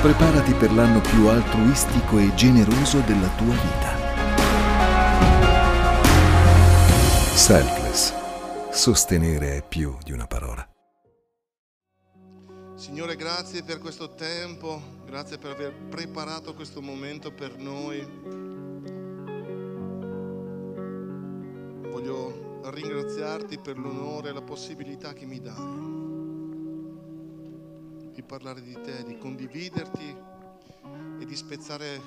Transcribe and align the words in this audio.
Preparati 0.00 0.52
per 0.52 0.72
l'anno 0.72 1.00
più 1.00 1.26
altruistico 1.26 2.18
e 2.18 2.32
generoso 2.36 3.00
della 3.00 3.26
tua 3.34 3.52
vita. 3.52 3.96
Selfless. 7.34 8.14
Sostenere 8.70 9.56
è 9.56 9.66
più 9.66 9.98
di 10.04 10.12
una 10.12 10.28
parola. 10.28 10.64
Signore, 12.76 13.16
grazie 13.16 13.64
per 13.64 13.80
questo 13.80 14.14
tempo, 14.14 14.80
grazie 15.04 15.36
per 15.36 15.50
aver 15.50 15.74
preparato 15.74 16.54
questo 16.54 16.80
momento 16.80 17.32
per 17.32 17.56
noi. 17.58 17.98
Voglio 21.90 22.60
ringraziarti 22.70 23.58
per 23.58 23.76
l'onore 23.76 24.28
e 24.28 24.32
la 24.32 24.42
possibilità 24.42 25.12
che 25.12 25.26
mi 25.26 25.40
dai 25.40 25.97
di 28.18 28.24
parlare 28.24 28.60
di 28.60 28.76
te, 28.82 29.04
di 29.04 29.16
condividerti 29.16 30.16
e 31.20 31.24
di 31.24 31.36
spezzare 31.36 32.02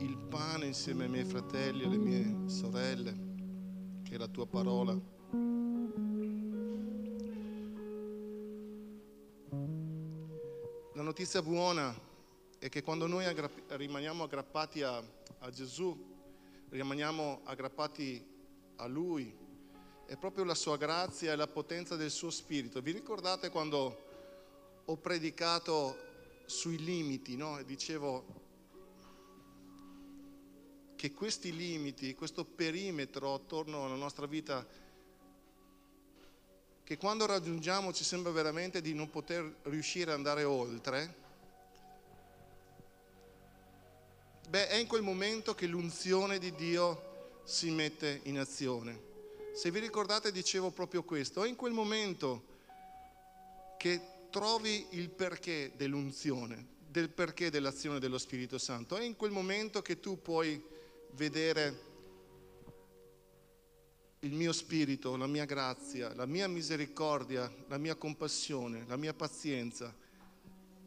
il 0.00 0.18
pane 0.18 0.66
insieme 0.66 1.04
ai 1.04 1.08
miei 1.08 1.24
fratelli 1.24 1.80
e 1.80 1.86
alle 1.86 1.96
mie 1.96 2.50
sorelle, 2.50 3.16
che 4.02 4.16
è 4.16 4.18
la 4.18 4.28
tua 4.28 4.46
parola. 4.46 4.92
La 10.92 11.02
notizia 11.02 11.40
buona 11.40 11.94
è 12.58 12.68
che 12.68 12.82
quando 12.82 13.06
noi 13.06 13.24
aggra- 13.24 13.48
rimaniamo 13.68 14.24
aggrappati 14.24 14.82
a, 14.82 15.02
a 15.38 15.50
Gesù, 15.50 15.98
rimaniamo 16.68 17.40
aggrappati 17.44 18.22
a 18.76 18.86
Lui, 18.86 19.34
è 20.04 20.18
proprio 20.18 20.44
la 20.44 20.54
sua 20.54 20.76
grazia 20.76 21.32
e 21.32 21.36
la 21.36 21.46
potenza 21.46 21.96
del 21.96 22.10
suo 22.10 22.28
spirito. 22.28 22.82
Vi 22.82 22.92
ricordate 22.92 23.48
quando 23.48 24.04
ho 24.86 24.96
predicato 24.96 25.98
sui 26.46 26.82
limiti, 26.82 27.36
no? 27.36 27.58
E 27.58 27.64
dicevo 27.64 28.44
che 30.96 31.12
questi 31.12 31.54
limiti, 31.54 32.14
questo 32.14 32.44
perimetro 32.44 33.34
attorno 33.34 33.84
alla 33.84 33.96
nostra 33.96 34.26
vita, 34.26 34.66
che 36.84 36.96
quando 36.96 37.26
raggiungiamo 37.26 37.92
ci 37.92 38.04
sembra 38.04 38.30
veramente 38.30 38.80
di 38.80 38.94
non 38.94 39.10
poter 39.10 39.56
riuscire 39.64 40.12
ad 40.12 40.16
andare 40.16 40.44
oltre, 40.44 41.14
beh, 44.48 44.68
è 44.68 44.76
in 44.76 44.86
quel 44.86 45.02
momento 45.02 45.54
che 45.54 45.66
l'unzione 45.66 46.38
di 46.38 46.54
Dio 46.54 47.40
si 47.44 47.70
mette 47.70 48.20
in 48.24 48.38
azione. 48.38 49.14
Se 49.52 49.70
vi 49.70 49.80
ricordate 49.80 50.30
dicevo 50.30 50.70
proprio 50.70 51.02
questo, 51.02 51.42
è 51.42 51.48
in 51.48 51.56
quel 51.56 51.72
momento 51.72 52.54
che 53.78 54.14
trovi 54.30 54.86
il 54.90 55.10
perché 55.10 55.72
dell'unzione, 55.76 56.74
del 56.88 57.10
perché 57.10 57.50
dell'azione 57.50 57.98
dello 57.98 58.18
Spirito 58.18 58.58
Santo. 58.58 58.96
È 58.96 59.02
in 59.02 59.16
quel 59.16 59.30
momento 59.30 59.82
che 59.82 60.00
tu 60.00 60.20
puoi 60.20 60.62
vedere 61.12 61.84
il 64.20 64.32
mio 64.32 64.52
spirito, 64.52 65.16
la 65.16 65.26
mia 65.26 65.44
grazia, 65.44 66.14
la 66.14 66.26
mia 66.26 66.48
misericordia, 66.48 67.52
la 67.68 67.78
mia 67.78 67.94
compassione, 67.94 68.84
la 68.86 68.96
mia 68.96 69.14
pazienza 69.14 69.94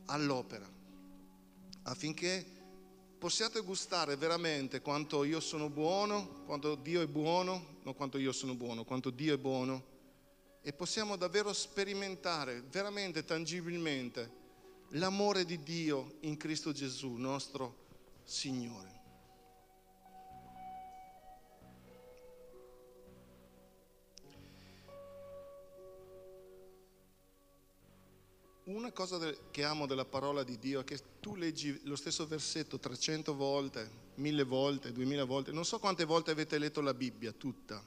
all'opera, 0.06 0.68
affinché 1.84 2.46
possiate 3.18 3.62
gustare 3.62 4.16
veramente 4.16 4.82
quanto 4.82 5.24
io 5.24 5.40
sono 5.40 5.70
buono, 5.70 6.44
quanto 6.46 6.76
Dio 6.76 7.02
è 7.02 7.08
buono, 7.08 7.78
non 7.84 7.96
quanto 7.96 8.18
io 8.18 8.32
sono 8.32 8.56
buono, 8.56 8.84
quanto 8.84 9.10
Dio 9.10 9.34
è 9.34 9.38
buono 9.38 9.89
e 10.62 10.74
possiamo 10.74 11.16
davvero 11.16 11.54
sperimentare 11.54 12.62
veramente 12.70 13.24
tangibilmente 13.24 14.38
l'amore 14.90 15.46
di 15.46 15.64
Dio 15.64 16.18
in 16.22 16.38
Cristo 16.38 16.72
Gesù, 16.72 17.14
nostro 17.14 17.88
Signore. 18.24 18.98
Una 28.64 28.92
cosa 28.92 29.18
che 29.50 29.64
amo 29.64 29.88
della 29.88 30.06
parola 30.06 30.44
di 30.44 30.60
Dio 30.60 30.82
è 30.82 30.84
che 30.84 31.00
tu 31.20 31.36
leggi 31.36 31.80
lo 31.86 31.96
stesso 31.96 32.28
versetto 32.28 32.78
300 32.78 33.34
volte, 33.34 33.90
1000 34.16 34.44
volte, 34.44 34.92
2000 34.92 35.24
volte, 35.24 35.52
non 35.52 35.66
so 35.66 35.80
quante 35.80 36.06
volte 36.06 36.30
avete 36.30 36.60
letto 36.60 36.80
la 36.82 36.94
Bibbia 36.94 37.32
tutta 37.32 37.84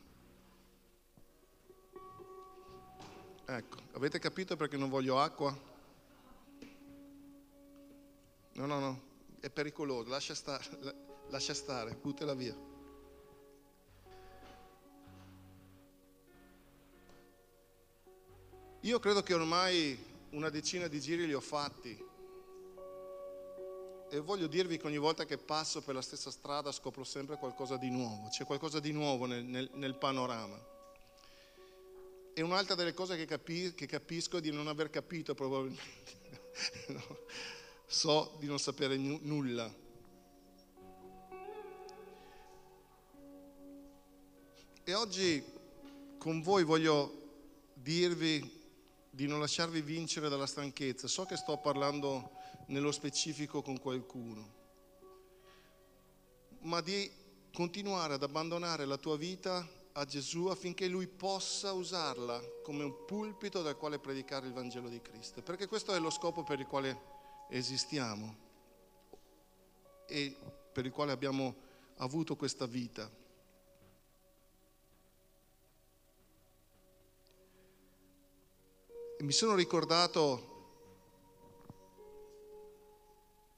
Ecco, 3.54 3.76
avete 3.92 4.18
capito 4.18 4.56
perché 4.56 4.78
non 4.78 4.88
voglio 4.88 5.20
acqua? 5.20 5.54
No, 8.54 8.66
no, 8.66 8.78
no, 8.78 9.00
è 9.40 9.50
pericoloso, 9.50 10.08
lascia 10.08 10.34
stare, 10.34 10.64
lascia 11.28 11.52
stare, 11.52 11.94
buttala 12.00 12.32
via. 12.32 12.56
Io 18.80 18.98
credo 18.98 19.22
che 19.22 19.34
ormai 19.34 20.02
una 20.30 20.48
decina 20.48 20.86
di 20.86 20.98
giri 20.98 21.26
li 21.26 21.34
ho 21.34 21.40
fatti 21.40 22.02
e 24.08 24.20
voglio 24.20 24.46
dirvi 24.46 24.78
che 24.78 24.86
ogni 24.86 24.96
volta 24.96 25.26
che 25.26 25.36
passo 25.36 25.82
per 25.82 25.94
la 25.94 26.00
stessa 26.02 26.30
strada 26.30 26.72
scopro 26.72 27.04
sempre 27.04 27.36
qualcosa 27.36 27.76
di 27.76 27.90
nuovo, 27.90 28.28
c'è 28.28 28.46
qualcosa 28.46 28.80
di 28.80 28.92
nuovo 28.92 29.26
nel, 29.26 29.44
nel, 29.44 29.68
nel 29.74 29.94
panorama. 29.96 30.71
E 32.34 32.40
un'altra 32.40 32.74
delle 32.74 32.94
cose 32.94 33.16
che, 33.16 33.26
capi- 33.26 33.74
che 33.74 33.86
capisco 33.86 34.38
è 34.38 34.40
di 34.40 34.50
non 34.50 34.66
aver 34.66 34.88
capito 34.88 35.34
probabilmente. 35.34 35.82
no. 36.88 37.18
So 37.86 38.36
di 38.38 38.46
non 38.46 38.58
sapere 38.58 38.96
n- 38.96 39.18
nulla. 39.22 39.70
E 44.84 44.94
oggi 44.94 45.44
con 46.16 46.40
voi 46.40 46.64
voglio 46.64 47.20
dirvi 47.74 48.60
di 49.10 49.26
non 49.26 49.38
lasciarvi 49.38 49.82
vincere 49.82 50.30
dalla 50.30 50.46
stanchezza. 50.46 51.06
So 51.06 51.26
che 51.26 51.36
sto 51.36 51.58
parlando 51.58 52.30
nello 52.68 52.92
specifico 52.92 53.60
con 53.60 53.78
qualcuno, 53.78 54.54
ma 56.60 56.80
di 56.80 57.10
continuare 57.52 58.14
ad 58.14 58.22
abbandonare 58.22 58.86
la 58.86 58.96
tua 58.96 59.18
vita 59.18 59.68
a 59.94 60.04
Gesù 60.04 60.46
affinché 60.46 60.88
lui 60.88 61.06
possa 61.06 61.72
usarla 61.72 62.40
come 62.62 62.84
un 62.84 63.04
pulpito 63.04 63.62
dal 63.62 63.76
quale 63.76 63.98
predicare 63.98 64.46
il 64.46 64.52
Vangelo 64.52 64.88
di 64.88 65.00
Cristo, 65.00 65.42
perché 65.42 65.66
questo 65.66 65.92
è 65.92 65.98
lo 65.98 66.10
scopo 66.10 66.42
per 66.42 66.60
il 66.60 66.66
quale 66.66 67.00
esistiamo 67.50 68.36
e 70.06 70.34
per 70.72 70.86
il 70.86 70.92
quale 70.92 71.12
abbiamo 71.12 71.54
avuto 71.96 72.36
questa 72.36 72.66
vita. 72.66 73.10
E 79.18 79.22
mi 79.22 79.32
sono 79.32 79.54
ricordato 79.54 80.50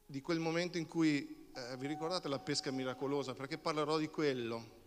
di 0.06 0.20
quel 0.20 0.38
momento 0.38 0.78
in 0.78 0.86
cui, 0.86 1.48
eh, 1.54 1.76
vi 1.76 1.86
ricordate 1.86 2.28
la 2.28 2.38
pesca 2.38 2.70
miracolosa, 2.70 3.34
perché 3.34 3.56
parlerò 3.56 3.96
di 3.98 4.08
quello, 4.08 4.82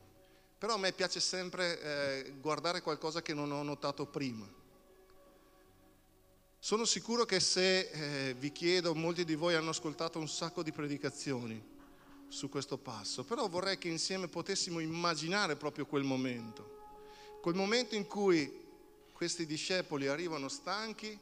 però 0.57 0.73
a 0.73 0.77
me 0.77 0.91
piace 0.91 1.19
sempre 1.19 1.81
eh, 1.81 2.33
guardare 2.41 2.81
qualcosa 2.81 3.21
che 3.21 3.33
non 3.33 3.51
ho 3.51 3.61
notato 3.61 4.05
prima. 4.07 4.47
Sono 6.59 6.85
sicuro 6.85 7.25
che 7.25 7.39
se 7.39 7.89
eh, 8.29 8.33
vi 8.33 8.51
chiedo, 8.51 8.95
molti 8.95 9.23
di 9.23 9.35
voi 9.35 9.53
hanno 9.53 9.69
ascoltato 9.69 10.17
un 10.17 10.27
sacco 10.27 10.63
di 10.63 10.71
predicazioni 10.71 11.75
su 12.27 12.49
questo 12.49 12.77
passo, 12.77 13.23
però 13.23 13.47
vorrei 13.47 13.77
che 13.77 13.87
insieme 13.87 14.27
potessimo 14.27 14.79
immaginare 14.79 15.55
proprio 15.55 15.85
quel 15.85 16.03
momento, 16.03 16.85
quel 17.41 17.55
momento 17.55 17.95
in 17.95 18.07
cui 18.07 18.65
questi 19.13 19.45
discepoli 19.45 20.07
arrivano 20.07 20.49
stanchi, 20.49 21.17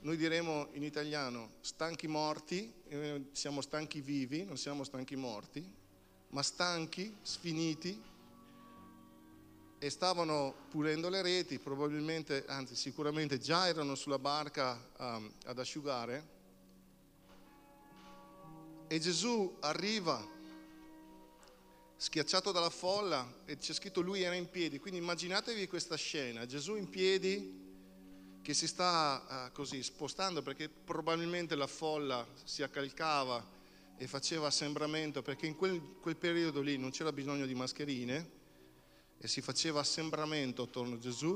noi 0.00 0.16
diremo 0.16 0.68
in 0.72 0.84
italiano 0.84 1.54
stanchi 1.60 2.06
morti, 2.06 2.72
eh, 2.88 3.26
siamo 3.32 3.60
stanchi 3.60 4.00
vivi, 4.00 4.44
non 4.44 4.56
siamo 4.56 4.84
stanchi 4.84 5.16
morti, 5.16 5.80
ma 6.32 6.42
stanchi, 6.42 7.14
sfiniti, 7.22 8.10
e 9.78 9.90
stavano 9.90 10.54
pulendo 10.68 11.08
le 11.08 11.22
reti, 11.22 11.58
probabilmente, 11.58 12.44
anzi 12.46 12.76
sicuramente 12.76 13.38
già 13.38 13.66
erano 13.66 13.96
sulla 13.96 14.18
barca 14.18 14.80
um, 14.98 15.28
ad 15.46 15.58
asciugare. 15.58 16.28
E 18.86 18.98
Gesù 19.00 19.56
arriva 19.60 20.24
schiacciato 21.96 22.52
dalla 22.52 22.70
folla 22.70 23.40
e 23.44 23.56
c'è 23.56 23.72
scritto 23.72 24.00
lui 24.00 24.22
era 24.22 24.36
in 24.36 24.48
piedi. 24.48 24.78
Quindi 24.78 25.00
immaginatevi 25.00 25.66
questa 25.66 25.96
scena, 25.96 26.46
Gesù 26.46 26.76
in 26.76 26.88
piedi 26.88 27.60
che 28.40 28.54
si 28.54 28.68
sta 28.68 29.48
uh, 29.48 29.52
così 29.52 29.82
spostando 29.82 30.42
perché 30.42 30.68
probabilmente 30.68 31.56
la 31.56 31.66
folla 31.66 32.24
si 32.44 32.62
accalcava 32.62 33.44
e 34.02 34.08
faceva 34.08 34.48
assembramento 34.48 35.22
perché 35.22 35.46
in 35.46 35.54
quel, 35.54 35.80
quel 36.00 36.16
periodo 36.16 36.60
lì 36.60 36.76
non 36.76 36.90
c'era 36.90 37.12
bisogno 37.12 37.46
di 37.46 37.54
mascherine 37.54 38.30
e 39.16 39.28
si 39.28 39.40
faceva 39.40 39.78
assembramento 39.78 40.62
attorno 40.62 40.96
a 40.96 40.98
Gesù 40.98 41.32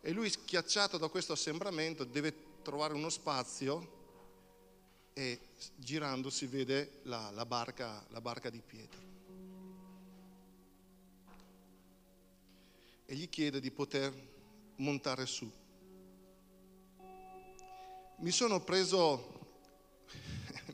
e 0.00 0.10
lui 0.10 0.28
schiacciato 0.28 0.98
da 0.98 1.06
questo 1.06 1.34
assembramento 1.34 2.02
deve 2.02 2.34
trovare 2.62 2.94
uno 2.94 3.08
spazio 3.08 5.06
e 5.12 5.38
girando 5.76 6.28
si 6.28 6.46
vede 6.46 7.02
la, 7.04 7.30
la, 7.30 7.46
barca, 7.46 8.04
la 8.08 8.20
barca 8.20 8.50
di 8.50 8.60
Pietro. 8.60 9.00
E 13.06 13.14
gli 13.14 13.28
chiede 13.28 13.60
di 13.60 13.70
poter 13.70 14.12
montare 14.78 15.24
su. 15.24 15.48
Mi 18.16 18.30
sono 18.32 18.60
preso 18.60 19.37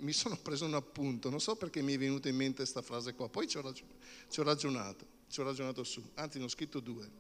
mi 0.04 0.12
sono 0.12 0.36
preso 0.36 0.66
un 0.66 0.74
appunto, 0.74 1.30
non 1.30 1.40
so 1.40 1.56
perché 1.56 1.80
mi 1.80 1.94
è 1.94 1.98
venuta 1.98 2.28
in 2.28 2.36
mente 2.36 2.58
questa 2.58 2.82
frase 2.82 3.14
qua, 3.14 3.28
poi 3.30 3.48
ci 3.48 3.56
ho, 3.56 3.62
ragion- 3.62 3.88
ci 4.28 4.38
ho 4.38 4.42
ragionato, 4.42 5.06
ci 5.28 5.40
ho 5.40 5.44
ragionato 5.44 5.82
su, 5.82 6.02
anzi 6.14 6.38
ne 6.38 6.44
ho 6.44 6.48
scritto 6.48 6.80
due. 6.80 7.10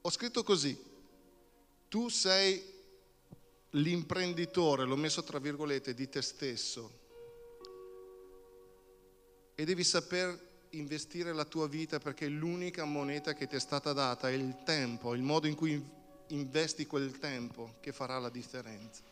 Ho 0.00 0.10
scritto 0.10 0.42
così, 0.42 0.76
tu 1.88 2.08
sei 2.08 2.60
l'imprenditore, 3.70 4.84
l'ho 4.84 4.96
messo 4.96 5.22
tra 5.22 5.38
virgolette, 5.38 5.94
di 5.94 6.08
te 6.08 6.20
stesso 6.20 6.98
e 9.54 9.64
devi 9.64 9.84
saper 9.84 10.48
investire 10.70 11.32
la 11.32 11.44
tua 11.44 11.68
vita 11.68 12.00
perché 12.00 12.26
l'unica 12.26 12.84
moneta 12.84 13.34
che 13.34 13.46
ti 13.46 13.54
è 13.54 13.60
stata 13.60 13.92
data 13.92 14.28
è 14.28 14.32
il 14.32 14.62
tempo, 14.64 15.14
il 15.14 15.22
modo 15.22 15.46
in 15.46 15.54
cui 15.54 15.98
investi 16.30 16.86
quel 16.86 17.18
tempo 17.18 17.74
che 17.80 17.92
farà 17.92 18.18
la 18.18 18.30
differenza. 18.30 19.02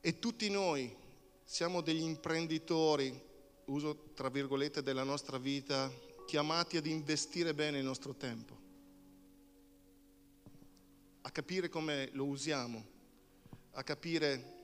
E 0.00 0.18
tutti 0.18 0.48
noi 0.48 0.94
siamo 1.44 1.80
degli 1.80 2.02
imprenditori, 2.02 3.28
uso 3.66 4.10
tra 4.14 4.28
virgolette, 4.28 4.82
della 4.82 5.02
nostra 5.02 5.36
vita, 5.36 5.90
chiamati 6.26 6.76
ad 6.76 6.86
investire 6.86 7.54
bene 7.54 7.78
il 7.78 7.84
nostro 7.84 8.14
tempo, 8.14 8.56
a 11.22 11.30
capire 11.30 11.68
come 11.68 12.08
lo 12.12 12.24
usiamo, 12.24 12.84
a 13.72 13.82
capire 13.82 14.58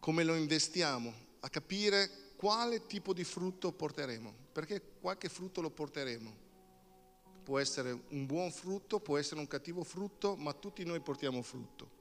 come 0.00 0.24
lo 0.24 0.34
investiamo, 0.34 1.12
a 1.40 1.48
capire 1.48 2.32
quale 2.36 2.86
tipo 2.86 3.12
di 3.12 3.22
frutto 3.22 3.70
porteremo, 3.70 4.39
perché 4.52 4.80
qualche 5.00 5.28
frutto 5.28 5.60
lo 5.60 5.70
porteremo. 5.70 6.48
Può 7.42 7.58
essere 7.58 7.90
un 8.08 8.26
buon 8.26 8.50
frutto, 8.52 9.00
può 9.00 9.16
essere 9.16 9.40
un 9.40 9.46
cattivo 9.46 9.82
frutto, 9.84 10.36
ma 10.36 10.52
tutti 10.52 10.84
noi 10.84 11.00
portiamo 11.00 11.42
frutto. 11.42 11.98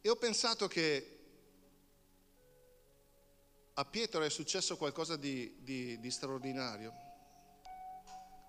E 0.00 0.08
ho 0.08 0.16
pensato 0.16 0.66
che 0.66 1.18
a 3.74 3.84
Pietro 3.84 4.22
è 4.22 4.30
successo 4.30 4.76
qualcosa 4.76 5.16
di, 5.16 5.56
di, 5.60 5.98
di 5.98 6.10
straordinario, 6.10 6.92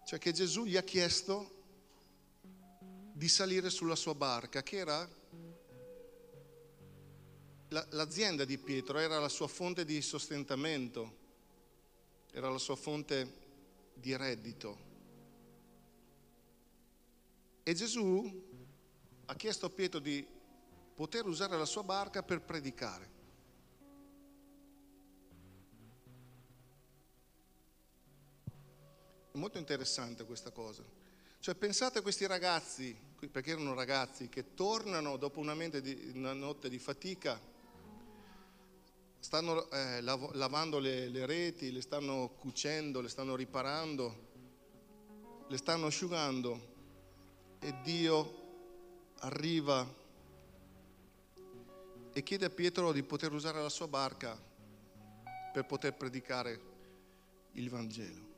cioè 0.06 0.20
che 0.20 0.32
Gesù 0.34 0.66
gli 0.66 0.76
ha 0.76 0.84
chiesto 0.84 1.62
di 3.14 3.30
salire 3.30 3.70
sulla 3.70 3.96
sua 3.96 4.16
barca, 4.16 4.64
che 4.64 4.78
era 4.78 5.08
l'azienda 7.90 8.46
di 8.46 8.58
Pietro 8.58 9.00
era 9.00 9.20
la 9.20 9.30
sua 9.30 9.48
fonte 9.48 9.84
di 9.84 10.02
sostentamento, 10.02 11.22
era 12.32 12.50
la 12.50 12.60
sua 12.60 12.76
fonte 12.76 13.42
di 13.96 14.16
reddito. 14.16 14.92
E 17.64 17.74
Gesù 17.74 18.52
ha 19.26 19.36
chiesto 19.36 19.66
a 19.66 19.70
Pietro 19.70 20.00
di 20.00 20.26
poter 20.94 21.26
usare 21.26 21.58
la 21.58 21.66
sua 21.66 21.84
barca 21.84 22.22
per 22.22 22.42
predicare. 22.42 23.12
È 29.32 29.38
molto 29.38 29.58
interessante 29.58 30.26
questa 30.26 30.52
cosa. 30.52 30.84
Cioè 31.40 31.56
pensate 31.56 32.00
a 32.00 32.02
questi 32.02 32.28
ragazzi, 32.28 32.96
perché 33.32 33.52
erano 33.52 33.74
ragazzi, 33.74 34.30
che 34.30 34.54
tornano 34.54 35.18
dopo 35.18 35.40
una, 35.40 35.56
di, 35.56 36.12
una 36.14 36.34
notte 36.34 36.70
di 36.70 36.78
fatica 36.78 37.52
stanno 39.24 39.72
eh, 39.72 40.02
lav- 40.02 40.34
lavando 40.34 40.80
le, 40.80 41.08
le 41.08 41.26
reti, 41.26 41.72
le 41.72 41.80
stanno 41.80 42.36
cucendo, 42.38 43.00
le 43.00 43.08
stanno 43.08 43.38
riparando, 43.38 44.28
le 45.48 45.58
stanno 45.58 45.86
asciugando 45.86 46.72
e 47.60 47.74
Dio 47.84 48.42
arriva 49.20 49.88
e 52.12 52.22
chiede 52.22 52.46
a 52.46 52.50
Pietro 52.50 52.92
di 52.92 53.02
poter 53.02 53.32
usare 53.32 53.62
la 53.62 53.70
sua 53.70 53.88
barca 53.88 54.38
per 55.54 55.66
poter 55.68 55.94
predicare 55.94 56.62
il 57.54 57.70
Vangelo. 57.70 58.32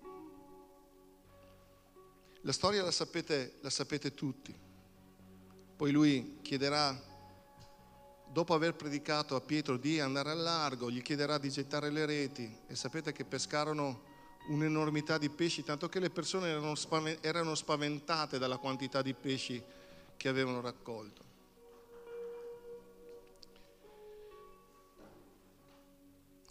La 2.41 2.51
storia 2.51 2.83
la 2.83 2.91
sapete, 2.91 3.57
la 3.61 3.71
sapete 3.71 4.13
tutti. 4.13 4.55
Poi 5.75 5.91
lui 5.91 6.37
chiederà 6.43 6.95
dopo 8.35 8.53
aver 8.53 8.75
predicato 8.75 9.37
a 9.37 9.39
Pietro 9.39 9.77
di 9.77 10.01
andare 10.01 10.31
al 10.31 10.41
largo, 10.41 10.91
gli 10.91 11.01
chiederà 11.01 11.37
di 11.37 11.49
gettare 11.49 11.89
le 11.89 12.05
reti 12.05 12.53
e 12.67 12.75
sapete 12.75 13.13
che 13.13 13.23
pescarono 13.23 14.01
un'enormità 14.49 15.17
di 15.17 15.29
pesci, 15.29 15.63
tanto 15.63 15.87
che 15.87 16.01
le 16.01 16.09
persone 16.09 16.49
erano, 17.21 17.55
spaventate 17.55 18.37
dalla 18.37 18.57
quantità 18.57 19.01
di 19.01 19.13
pesci 19.13 19.63
che 20.17 20.27
avevano 20.27 20.59
raccolto. 20.59 21.23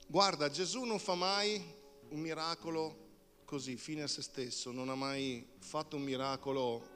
Guarda, 0.06 0.48
Gesù 0.48 0.84
non 0.84 0.98
fa 0.98 1.14
mai 1.14 1.62
un 2.08 2.18
miracolo 2.18 2.96
così, 3.44 3.76
fine 3.76 4.04
a 4.04 4.08
se 4.08 4.22
stesso, 4.22 4.72
non 4.72 4.88
ha 4.88 4.94
mai 4.94 5.46
fatto 5.58 5.96
un 5.96 6.02
miracolo 6.02 6.93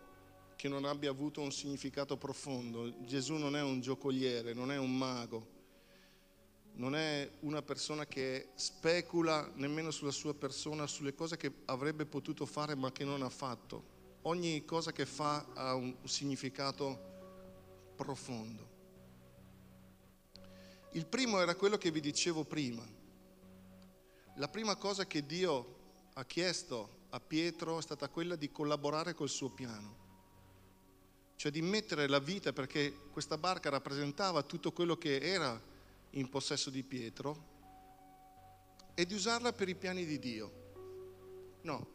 che 0.58 0.68
non 0.68 0.84
abbia 0.84 1.10
avuto 1.10 1.40
un 1.40 1.52
significato 1.52 2.16
profondo. 2.16 2.92
Gesù 3.04 3.34
non 3.34 3.54
è 3.54 3.62
un 3.62 3.80
giocoliere, 3.80 4.54
non 4.54 4.72
è 4.72 4.76
un 4.76 4.98
mago, 4.98 5.46
non 6.72 6.96
è 6.96 7.30
una 7.42 7.62
persona 7.62 8.06
che 8.06 8.48
specula 8.54 9.48
nemmeno 9.54 9.92
sulla 9.92 10.10
sua 10.10 10.34
persona, 10.34 10.88
sulle 10.88 11.14
cose 11.14 11.36
che 11.36 11.60
avrebbe 11.66 12.06
potuto 12.06 12.44
fare 12.44 12.74
ma 12.74 12.90
che 12.90 13.04
non 13.04 13.22
ha 13.22 13.28
fatto. 13.28 13.96
Ogni 14.22 14.64
cosa 14.64 14.90
che 14.90 15.06
fa 15.06 15.46
ha 15.54 15.76
un 15.76 15.94
significato 16.02 17.92
profondo. 17.94 18.68
Il 20.94 21.06
primo 21.06 21.40
era 21.40 21.54
quello 21.54 21.78
che 21.78 21.92
vi 21.92 22.00
dicevo 22.00 22.42
prima. 22.42 22.84
La 24.34 24.48
prima 24.48 24.74
cosa 24.74 25.06
che 25.06 25.24
Dio 25.24 25.76
ha 26.14 26.24
chiesto 26.24 27.06
a 27.10 27.20
Pietro 27.20 27.78
è 27.78 27.82
stata 27.82 28.08
quella 28.08 28.34
di 28.34 28.50
collaborare 28.50 29.14
col 29.14 29.28
suo 29.28 29.50
piano 29.50 30.06
cioè 31.38 31.52
di 31.52 31.62
mettere 31.62 32.08
la 32.08 32.18
vita, 32.18 32.52
perché 32.52 32.92
questa 33.12 33.38
barca 33.38 33.70
rappresentava 33.70 34.42
tutto 34.42 34.72
quello 34.72 34.98
che 34.98 35.20
era 35.20 35.62
in 36.10 36.28
possesso 36.28 36.68
di 36.68 36.82
Pietro, 36.82 37.46
e 38.92 39.06
di 39.06 39.14
usarla 39.14 39.52
per 39.52 39.68
i 39.68 39.76
piani 39.76 40.04
di 40.04 40.18
Dio. 40.18 40.52
No, 41.62 41.86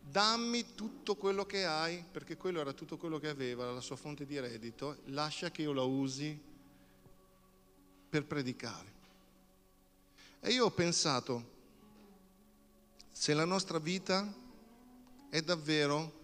dammi 0.00 0.74
tutto 0.74 1.14
quello 1.14 1.46
che 1.46 1.64
hai, 1.64 2.04
perché 2.10 2.36
quello 2.36 2.58
era 2.58 2.72
tutto 2.72 2.96
quello 2.96 3.20
che 3.20 3.28
aveva, 3.28 3.70
la 3.70 3.80
sua 3.80 3.94
fonte 3.94 4.26
di 4.26 4.40
reddito, 4.40 4.96
lascia 5.04 5.52
che 5.52 5.62
io 5.62 5.72
la 5.72 5.84
usi 5.84 6.36
per 8.08 8.24
predicare. 8.24 8.92
E 10.40 10.50
io 10.50 10.64
ho 10.64 10.72
pensato, 10.72 11.52
se 13.12 13.32
la 13.32 13.44
nostra 13.44 13.78
vita 13.78 14.28
è 15.30 15.40
davvero 15.40 16.22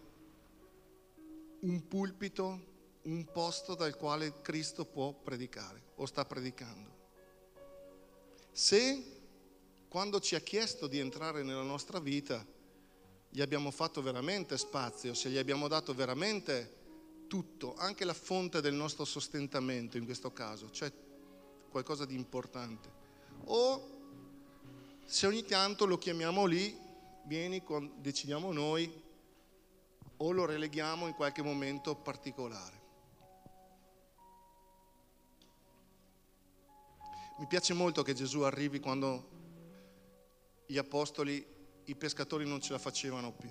un 1.60 1.86
pulpito, 1.86 2.68
un 3.02 3.24
posto 3.32 3.74
dal 3.74 3.96
quale 3.96 4.40
Cristo 4.40 4.84
può 4.84 5.12
predicare 5.12 5.82
o 5.96 6.06
sta 6.06 6.24
predicando. 6.24 6.98
Se 8.52 9.18
quando 9.88 10.20
ci 10.20 10.34
ha 10.34 10.40
chiesto 10.40 10.86
di 10.86 10.98
entrare 10.98 11.42
nella 11.42 11.62
nostra 11.62 11.98
vita 11.98 12.44
gli 13.28 13.40
abbiamo 13.40 13.70
fatto 13.70 14.02
veramente 14.02 14.56
spazio, 14.58 15.14
se 15.14 15.30
gli 15.30 15.38
abbiamo 15.38 15.68
dato 15.68 15.94
veramente 15.94 16.78
tutto, 17.28 17.74
anche 17.76 18.04
la 18.04 18.14
fonte 18.14 18.60
del 18.60 18.74
nostro 18.74 19.04
sostentamento 19.04 19.96
in 19.96 20.04
questo 20.04 20.32
caso, 20.32 20.70
cioè 20.70 20.92
qualcosa 21.70 22.04
di 22.04 22.14
importante. 22.14 22.90
O 23.44 23.98
se 25.04 25.26
ogni 25.26 25.44
tanto 25.44 25.86
lo 25.86 25.96
chiamiamo 25.96 26.44
lì, 26.44 26.76
vieni, 27.24 27.62
decidiamo 27.98 28.52
noi, 28.52 28.92
o 30.22 30.32
lo 30.32 30.44
releghiamo 30.44 31.06
in 31.06 31.14
qualche 31.14 31.42
momento 31.42 31.94
particolare. 31.96 32.78
Mi 37.38 37.46
piace 37.46 37.72
molto 37.72 38.02
che 38.02 38.12
Gesù 38.12 38.40
arrivi 38.40 38.80
quando 38.80 39.28
gli 40.66 40.76
apostoli, 40.76 41.44
i 41.84 41.94
pescatori 41.94 42.46
non 42.46 42.60
ce 42.60 42.72
la 42.72 42.78
facevano 42.78 43.32
più, 43.32 43.50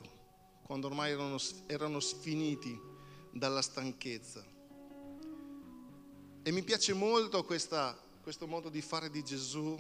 quando 0.62 0.88
ormai 0.88 1.12
erano, 1.12 1.38
erano 1.66 2.00
sfiniti 2.00 2.80
dalla 3.32 3.64
stanchezza. 3.64 4.46
E 6.44 6.52
mi 6.52 6.64
piace 6.64 6.94
molto 6.94 7.44
questa, 7.44 8.00
questo 8.22 8.48
modo 8.48 8.70
di 8.70 8.82
fare 8.82 9.10
di 9.10 9.24
Gesù 9.24 9.78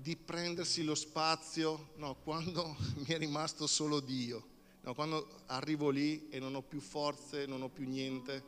di 0.00 0.16
prendersi 0.16 0.84
lo 0.84 0.94
spazio, 0.94 1.90
no, 1.96 2.16
quando 2.16 2.76
mi 2.98 3.06
è 3.06 3.18
rimasto 3.18 3.66
solo 3.66 4.00
Dio, 4.00 4.57
no, 4.88 4.94
quando 4.94 5.42
arrivo 5.46 5.90
lì 5.90 6.28
e 6.30 6.38
non 6.38 6.54
ho 6.54 6.62
più 6.62 6.80
forze, 6.80 7.44
non 7.44 7.60
ho 7.60 7.68
più 7.68 7.86
niente 7.86 8.42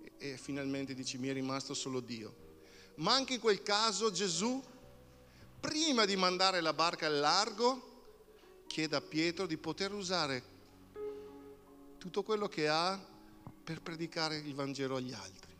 e, 0.00 0.30
e 0.32 0.36
finalmente 0.36 0.94
dici 0.94 1.18
mi 1.18 1.28
è 1.28 1.32
rimasto 1.32 1.74
solo 1.74 1.98
Dio. 1.98 2.50
Ma 2.96 3.14
anche 3.14 3.34
in 3.34 3.40
quel 3.40 3.62
caso 3.62 4.12
Gesù, 4.12 4.62
prima 5.58 6.04
di 6.04 6.14
mandare 6.14 6.60
la 6.60 6.72
barca 6.72 7.06
al 7.06 7.18
largo, 7.18 7.90
chiede 8.68 8.94
a 8.94 9.00
Pietro 9.00 9.46
di 9.46 9.56
poter 9.56 9.92
usare 9.92 10.50
tutto 11.98 12.22
quello 12.22 12.48
che 12.48 12.68
ha 12.68 12.98
per 13.64 13.80
predicare 13.80 14.36
il 14.36 14.54
Vangelo 14.54 14.96
agli 14.96 15.12
altri. 15.12 15.50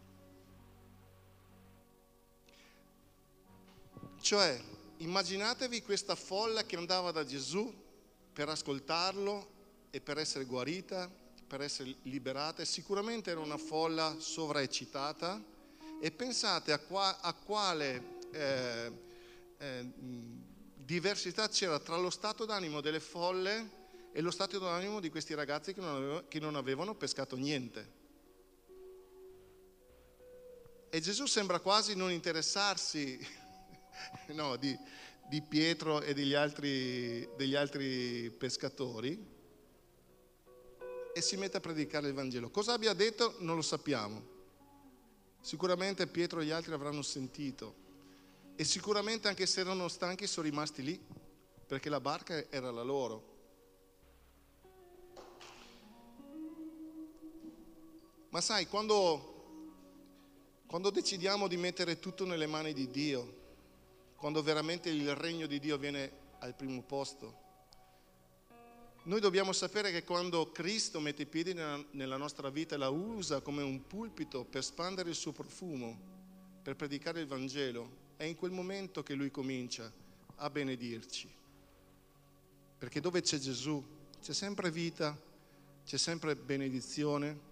Cioè, 4.21 4.63
immaginatevi 4.99 5.83
questa 5.83 6.15
folla 6.15 6.65
che 6.65 6.77
andava 6.77 7.11
da 7.11 7.25
Gesù 7.25 7.73
per 8.33 8.49
ascoltarlo 8.49 9.52
e 9.95 10.01
per 10.01 10.17
essere 10.17 10.47
guarita, 10.47 11.11
per 11.47 11.61
essere 11.61 11.95
liberata. 12.05 12.65
Sicuramente 12.65 13.31
era 13.31 13.41
una 13.41 13.59
folla 13.59 14.17
sovraeccitata 14.19 15.39
e 16.01 16.11
pensate 16.11 16.73
a, 16.73 16.79
qua, 16.79 17.21
a 17.21 17.35
quale 17.35 18.21
eh, 18.33 18.93
eh, 19.59 19.87
diversità 20.75 21.47
c'era 21.51 21.79
tra 21.79 21.97
lo 21.99 22.09
stato 22.09 22.47
d'animo 22.47 22.81
delle 22.81 23.01
folle 23.01 23.81
e 24.13 24.23
lo 24.23 24.31
stato 24.31 24.59
d'animo 24.59 24.99
di 24.99 25.11
questi 25.11 25.35
ragazzi 25.35 25.75
che 25.75 25.81
non 25.83 25.95
avevano, 25.95 26.25
che 26.27 26.41
non 26.41 26.57
avevano 26.57 26.95
pescato 26.95 27.37
niente. 27.37 28.01
E 30.89 31.01
Gesù 31.01 31.27
sembra 31.27 31.61
quasi 31.61 31.95
non 31.95 32.11
interessarsi 32.11 33.19
no, 34.33 34.57
di, 34.57 34.75
di, 35.29 35.43
Pietro 35.43 36.01
e 36.01 36.15
degli 36.15 36.33
altri, 36.33 37.29
degli 37.37 37.55
altri 37.55 38.31
pescatori 38.31 39.32
e 41.15 41.21
si 41.21 41.37
mette 41.37 41.59
a 41.59 41.61
predicare 41.61 42.09
il 42.09 42.15
Vangelo. 42.15 42.51
Cosa 42.51 42.73
abbia 42.73 42.93
detto 42.95 43.37
non 43.39 43.57
lo 43.57 43.63
sappiamo. 43.63 44.31
Sicuramente 45.41 46.07
Pietro 46.07 46.41
e 46.41 46.45
gli 46.45 46.51
altri 46.51 46.73
avranno 46.73 47.03
sentito 47.03 47.75
e 48.55 48.65
sicuramente 48.65 49.29
anche 49.29 49.47
se 49.47 49.61
erano 49.61 49.89
stanchi 49.89 50.27
sono 50.27 50.47
rimasti 50.47 50.83
lì 50.83 51.01
perché 51.67 51.89
la 51.89 52.01
barca 52.01 52.51
era 52.51 52.71
la 52.71 52.83
loro. 52.83 53.31
Ma 58.29 58.41
sai, 58.41 58.67
quando, 58.67 59.81
quando 60.67 60.91
decidiamo 60.91 61.49
di 61.49 61.57
mettere 61.57 61.99
tutto 61.99 62.25
nelle 62.25 62.47
mani 62.47 62.73
di 62.73 62.91
Dio, 62.91 63.41
quando 64.17 64.43
veramente 64.43 64.89
il 64.89 65.15
regno 65.15 65.47
di 65.47 65.59
Dio 65.59 65.77
viene 65.77 66.21
al 66.39 66.55
primo 66.55 66.81
posto, 66.83 67.42
noi 69.05 69.21
dobbiamo 69.21 69.53
sapere 69.53 69.91
che 69.91 70.05
quando 70.05 70.53
Cristo 70.53 71.01
mette 71.01 71.23
i 71.23 71.27
piedi 71.27 71.55
nella, 71.55 72.17
nostra 72.17 72.51
vita 72.51 72.77
e 72.77 72.79
la 72.79 72.89
usa 72.89 73.41
come 73.41 73.63
un 73.63 73.85
pulpito 73.87 74.45
per 74.45 74.63
spandere 74.63 75.11
il 75.11 75.17
suo 75.17 75.33
profumo, 75.33 75.99
per 76.63 76.77
predicare 76.77 77.21
il 77.21 77.27
Vangelo, 77.27 78.01
è 78.17 78.25
in 78.25 78.37
quel 78.37 78.53
momento 78.53 79.03
che 79.03 79.15
Lui 79.15 79.31
comincia 79.33 79.91
a 80.37 80.51
benedirci. 80.51 81.29
Perché 82.79 83.01
dove 83.01 83.23
c'è 83.23 83.39
Gesù 83.39 83.85
c'è 84.21 84.33
sempre 84.33 84.71
vita, 84.71 85.21
c'è 85.85 85.97
sempre 85.97 86.37
benedizione 86.37 87.51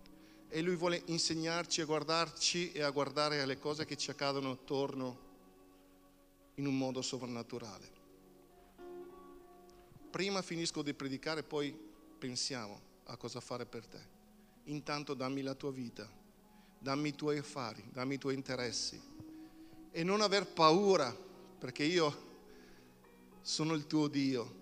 e 0.49 0.63
Lui 0.63 0.77
vuole 0.77 1.03
insegnarci 1.07 1.81
a 1.81 1.85
guardarci 1.85 2.71
e 2.71 2.83
a 2.83 2.91
guardare 2.91 3.41
alle 3.41 3.59
cose 3.59 3.85
che 3.85 3.97
ci 3.97 4.11
accadono 4.11 4.53
attorno 4.53 5.29
in 6.55 6.67
un 6.67 6.79
modo 6.79 7.03
sovrannaturale. 7.03 8.00
Prima 10.11 10.43
finisco 10.43 10.83
di 10.83 10.93
predicare, 10.93 11.43
poi 11.43 11.77
pensiamo 12.19 12.81
a 13.05 13.17
cosa 13.17 13.41
fare 13.41 13.65
per 13.65 13.87
te. 13.87 14.19
Intanto 14.65 15.15
dammi 15.15 15.43
la 15.43 15.55
tua 15.55 15.71
vita, 15.71 16.09
dammi 16.79 17.09
i 17.09 17.15
tuoi 17.15 17.39
affari, 17.39 17.83
dammi 17.93 18.15
i 18.15 18.19
tuoi 18.19 18.35
interessi 18.35 19.01
e 19.93 20.05
non 20.05 20.21
aver 20.21 20.47
paura, 20.47 21.13
perché 21.59 21.83
io 21.85 22.29
sono 23.41 23.75
il 23.75 23.87
tuo 23.87 24.09
Dio 24.09 24.59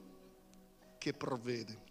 che 0.99 1.13
provvede. 1.13 1.87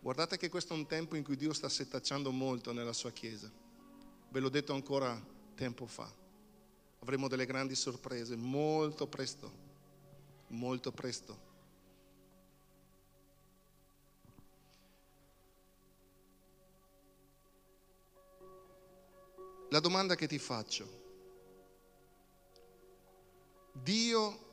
Guardate 0.00 0.36
che 0.36 0.48
questo 0.48 0.72
è 0.72 0.76
un 0.76 0.86
tempo 0.86 1.16
in 1.16 1.24
cui 1.24 1.36
Dio 1.36 1.52
sta 1.52 1.68
setacciando 1.68 2.30
molto 2.30 2.72
nella 2.72 2.92
sua 2.92 3.10
Chiesa. 3.10 3.50
Ve 4.30 4.40
l'ho 4.40 4.48
detto 4.48 4.72
ancora 4.72 5.20
tempo 5.54 5.86
fa. 5.86 6.10
Avremo 7.00 7.28
delle 7.28 7.46
grandi 7.46 7.74
sorprese 7.74 8.36
molto 8.36 9.06
presto, 9.06 9.64
molto 10.48 10.92
presto. 10.92 11.44
La 19.70 19.80
domanda 19.80 20.14
che 20.14 20.28
ti 20.28 20.38
faccio, 20.38 21.04
Dio 23.72 24.44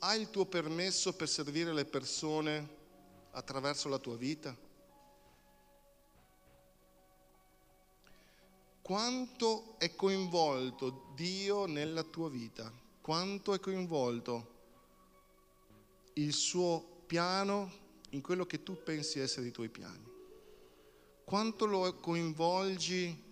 ha 0.00 0.14
il 0.14 0.30
tuo 0.30 0.46
permesso 0.46 1.14
per 1.14 1.28
servire 1.28 1.72
le 1.72 1.84
persone 1.84 2.80
attraverso 3.32 3.88
la 3.88 3.98
tua 3.98 4.16
vita? 4.16 4.56
Quanto 8.82 9.78
è 9.78 9.94
coinvolto 9.94 11.12
Dio 11.14 11.66
nella 11.66 12.02
tua 12.02 12.28
vita? 12.28 12.81
Quanto 13.02 13.52
è 13.52 13.58
coinvolto 13.58 14.50
il 16.12 16.32
suo 16.32 17.02
piano 17.04 17.68
in 18.10 18.20
quello 18.20 18.46
che 18.46 18.62
tu 18.62 18.80
pensi 18.80 19.18
essere 19.18 19.48
i 19.48 19.50
tuoi 19.50 19.68
piani? 19.68 20.08
Quanto 21.24 21.64
lo 21.64 21.96
coinvolgi 21.96 23.30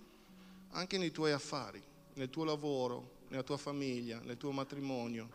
anche 0.71 0.99
nei 0.99 1.13
tuoi 1.13 1.31
affari, 1.31 1.81
nel 2.15 2.31
tuo 2.31 2.43
lavoro, 2.43 3.19
nella 3.29 3.45
tua 3.45 3.59
famiglia, 3.59 4.19
nel 4.19 4.37
tuo 4.37 4.51
matrimonio, 4.51 5.31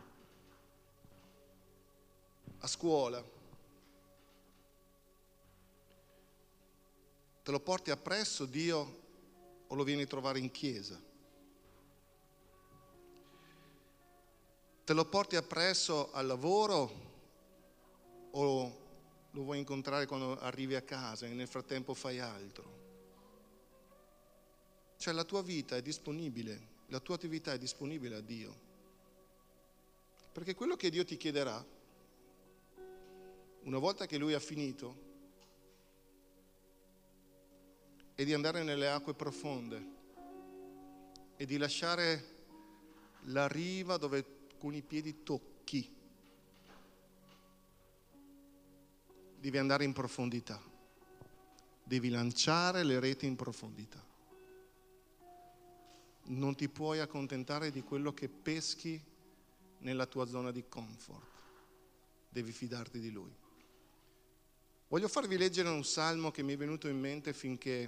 a 2.60 2.68
scuola? 2.68 3.24
Te 7.42 7.52
lo 7.52 7.60
porti 7.62 7.90
appresso 7.90 8.44
Dio 8.44 9.04
o 9.66 9.76
lo 9.76 9.84
vieni 9.84 10.02
a 10.02 10.08
trovare 10.08 10.40
in 10.40 10.52
chiesa? 10.52 11.02
Te 14.86 14.94
lo 14.94 15.06
porti 15.06 15.36
appresso 15.36 16.12
al 16.12 16.28
lavoro 16.28 17.04
o 18.30 18.84
lo 19.32 19.42
vuoi 19.42 19.58
incontrare 19.58 20.06
quando 20.06 20.38
arrivi 20.38 20.76
a 20.76 20.84
casa 20.84 21.26
e 21.26 21.30
nel 21.30 21.48
frattempo 21.48 21.96
fai 21.96 22.20
altro? 22.20 22.84
Cioè 24.98 25.12
la 25.12 25.24
tua 25.24 25.42
vita 25.42 25.76
è 25.76 25.82
disponibile, 25.82 26.68
la 26.90 27.00
tua 27.00 27.16
attività 27.16 27.52
è 27.52 27.58
disponibile 27.58 28.18
a 28.18 28.22
Dio. 28.22 28.60
Perché 30.32 30.54
quello 30.54 30.76
che 30.76 30.92
Dio 30.92 31.04
ti 31.04 31.18
chiederà, 31.18 31.66
una 33.64 33.80
volta 33.80 34.06
che 34.06 34.20
Lui 34.20 34.36
ha 34.36 34.40
finito, 34.40 35.02
e 38.14 38.24
di 38.24 38.36
andare 38.36 38.62
nelle 38.62 38.88
acque 38.88 39.16
profonde 39.16 39.94
e 41.38 41.46
di 41.48 41.58
lasciare 41.58 42.34
la 43.24 43.48
riva 43.48 43.98
dove 43.98 44.35
con 44.66 44.74
i 44.74 44.82
piedi 44.82 45.22
tocchi. 45.22 45.88
Devi 49.40 49.60
andare 49.60 49.84
in 49.84 49.94
profondità, 49.94 50.60
devi 51.84 52.10
lanciare 52.10 52.82
le 52.82 53.00
reti 53.00 53.28
in 53.28 53.36
profondità. 53.36 54.04
Non 56.24 56.56
ti 56.56 56.68
puoi 56.68 57.00
accontentare 57.00 57.70
di 57.70 57.84
quello 57.84 58.12
che 58.16 58.28
peschi 58.28 59.00
nella 59.82 60.08
tua 60.08 60.26
zona 60.26 60.50
di 60.50 60.64
comfort, 60.68 61.28
devi 62.28 62.52
fidarti 62.52 63.00
di 63.00 63.12
Lui. 63.12 63.36
Voglio 64.88 65.08
farvi 65.08 65.38
leggere 65.38 65.70
un 65.70 65.86
salmo 65.86 66.32
che 66.32 66.42
mi 66.42 66.54
è 66.54 66.58
venuto 66.58 66.88
in 66.88 67.00
mente 67.00 67.34
finché 67.34 67.88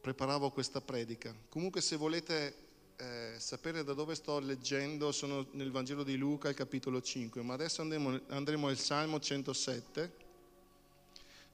preparavo 0.00 0.52
questa 0.52 0.80
predica. 0.80 1.34
Comunque 1.48 1.80
se 1.80 1.96
volete 1.96 2.61
eh, 3.02 3.40
sapere 3.40 3.82
da 3.82 3.94
dove 3.94 4.14
sto 4.14 4.38
leggendo, 4.38 5.10
sono 5.10 5.48
nel 5.52 5.72
Vangelo 5.72 6.04
di 6.04 6.16
Luca, 6.16 6.48
il 6.48 6.54
capitolo 6.54 7.02
5, 7.02 7.42
ma 7.42 7.54
adesso 7.54 7.82
andremo, 7.82 8.20
andremo 8.28 8.68
al 8.68 8.78
Salmo 8.78 9.18
107, 9.18 10.12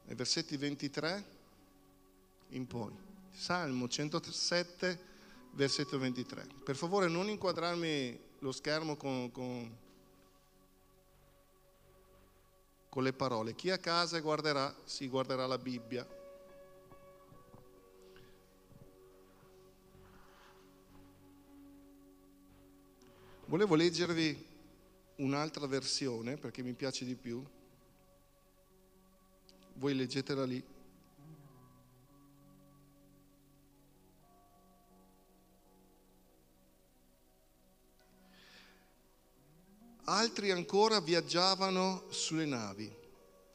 nei 0.05 0.15
versetti 0.15 0.59
23 0.59 1.25
in 2.51 2.67
poi. 2.67 2.93
Salmo 3.31 3.89
107, 3.89 5.01
versetto 5.53 5.99
23. 5.99 6.47
Per 6.63 6.77
favore 6.77 7.09
non 7.09 7.31
inquadrarmi 7.31 8.21
lo 8.41 8.53
schermo 8.53 8.97
con, 8.97 9.33
con, 9.33 9.77
con 12.91 13.03
le 13.03 13.13
parole. 13.15 13.55
Chi 13.55 13.71
a 13.71 13.79
casa 13.79 14.21
guarderà, 14.21 14.75
si 14.85 15.09
guarderà 15.09 15.47
la 15.47 15.57
Bibbia 15.57 16.18
Volevo 23.49 23.77
leggervi 23.77 24.47
un'altra 25.17 25.67
versione 25.67 26.37
perché 26.37 26.63
mi 26.63 26.75
piace 26.75 27.07
di 27.07 27.15
più. 27.15 27.43
Voi 29.77 29.95
leggetela 29.95 30.45
lì. 30.45 30.63
Altri 40.05 40.51
ancora 40.51 41.01
viaggiavano 41.01 42.05
sulle 42.11 42.45
navi, 42.45 42.95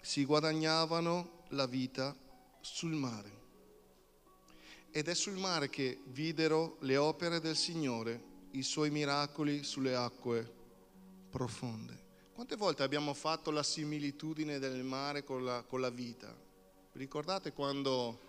si 0.01 0.25
guadagnavano 0.25 1.43
la 1.49 1.67
vita 1.67 2.17
sul 2.61 2.93
mare. 2.93 3.31
Ed 4.89 5.07
è 5.07 5.13
sul 5.13 5.37
mare 5.37 5.69
che 5.69 6.01
videro 6.05 6.77
le 6.79 6.97
opere 6.97 7.39
del 7.39 7.55
Signore, 7.55 8.32
i 8.53 8.63
suoi 8.63 8.89
miracoli 8.89 9.63
sulle 9.63 9.95
acque 9.95 10.51
profonde. 11.29 12.01
Quante 12.33 12.55
volte 12.55 12.83
abbiamo 12.83 13.13
fatto 13.13 13.51
la 13.51 13.63
similitudine 13.63 14.59
del 14.59 14.83
mare 14.83 15.23
con 15.23 15.45
la, 15.45 15.63
con 15.63 15.79
la 15.79 15.89
vita? 15.89 16.35
Vi 16.91 16.99
ricordate 16.99 17.53
quando 17.53 18.19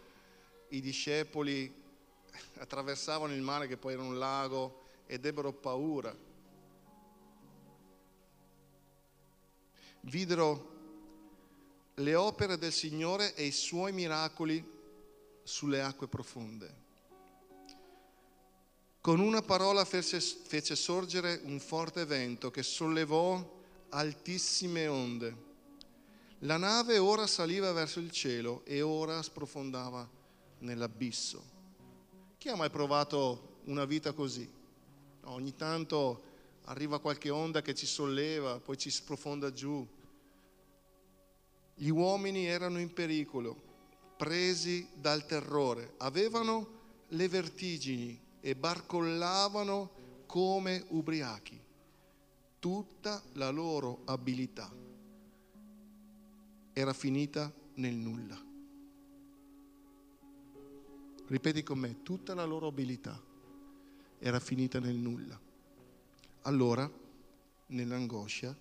i 0.69 0.81
discepoli 0.81 1.73
attraversavano 2.59 3.33
il 3.33 3.43
mare 3.43 3.67
che 3.67 3.77
poi 3.77 3.95
era 3.95 4.03
un 4.03 4.19
lago 4.19 4.83
ed 5.07 5.25
ebbero 5.25 5.53
paura? 5.53 6.33
videro 10.05 10.73
le 11.95 12.15
opere 12.15 12.59
del 12.59 12.73
Signore 12.73 13.35
e 13.35 13.45
i 13.45 13.53
suoi 13.53 13.93
miracoli 13.93 14.73
sulle 15.43 15.81
acque 15.83 16.09
profonde. 16.09 16.83
Con 19.05 19.21
una 19.21 19.43
parola 19.43 19.85
fece, 19.85 20.19
fece 20.19 20.75
sorgere 20.75 21.43
un 21.45 21.61
forte 21.61 22.07
vento 22.07 22.51
che 22.51 22.63
sollevò 22.63 23.63
altissime 23.91 24.87
onde. 24.87 25.37
La 26.39 26.57
nave 26.57 26.97
ora 26.97 27.27
saliva 27.27 27.71
verso 27.73 28.01
il 28.01 28.11
cielo 28.11 28.65
e 28.65 28.81
ora 28.81 29.21
sprofondava 29.21 30.09
nell'abisso. 30.61 31.45
Chi 32.39 32.49
ha 32.49 32.57
mai 32.57 32.71
provato 32.71 33.59
una 33.65 33.85
vita 33.85 34.13
così? 34.13 34.51
Ogni 35.25 35.55
tanto 35.55 36.23
arriva 36.65 36.99
qualche 36.99 37.29
onda 37.29 37.61
che 37.61 37.75
ci 37.75 37.85
solleva, 37.85 38.59
poi 38.59 38.79
ci 38.79 38.89
sprofonda 38.89 39.53
giù. 39.53 39.87
Gli 41.75 41.91
uomini 41.91 42.47
erano 42.47 42.79
in 42.79 42.91
pericolo, 42.95 43.55
presi 44.17 44.89
dal 44.95 45.27
terrore, 45.27 45.93
avevano 45.99 46.81
le 47.09 47.29
vertigini 47.29 48.24
e 48.47 48.55
barcollavano 48.55 50.25
come 50.27 50.85
ubriachi. 50.89 51.59
Tutta 52.59 53.23
la 53.33 53.49
loro 53.49 54.03
abilità 54.05 54.71
era 56.75 56.93
finita 56.93 57.51
nel 57.77 57.95
nulla. 57.95 58.39
Ripeti 61.27 61.63
con 61.63 61.79
me, 61.79 62.03
tutta 62.03 62.35
la 62.35 62.45
loro 62.45 62.67
abilità 62.67 63.19
era 64.19 64.39
finita 64.41 64.79
nel 64.79 64.97
nulla. 64.97 65.41
Allora, 66.43 66.91
nell'angoscia, 67.69 68.55